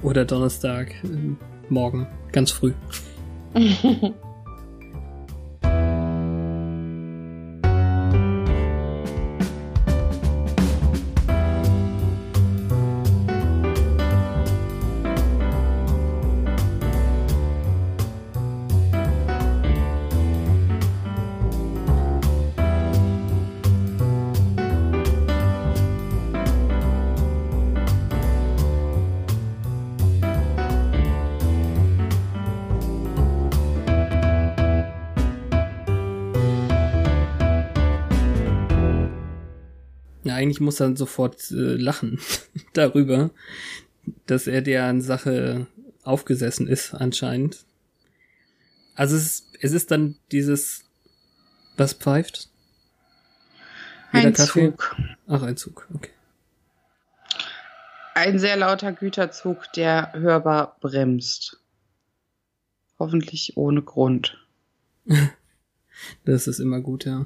[0.02, 1.36] Oder Donnerstag, äh,
[1.70, 2.74] morgen, ganz früh.
[40.46, 42.20] eigentlich muss er sofort äh, lachen
[42.74, 43.32] darüber,
[44.28, 45.66] dass er deren Sache
[46.04, 47.66] aufgesessen ist, anscheinend.
[48.94, 50.84] Also es ist, es ist dann dieses,
[51.78, 52.50] was pfeift?
[54.12, 54.70] Ein Kaffee?
[54.70, 54.96] Zug.
[55.28, 56.12] Ach, ein Zug, okay.
[58.14, 61.60] Ein sehr lauter Güterzug, der hörbar bremst.
[63.00, 64.38] Hoffentlich ohne Grund.
[66.26, 67.26] Das ist immer gut, ja.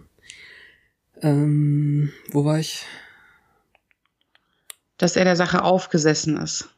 [1.21, 2.85] Ähm, wo war ich?
[4.99, 6.69] Dass er der Sache aufgesessen ist.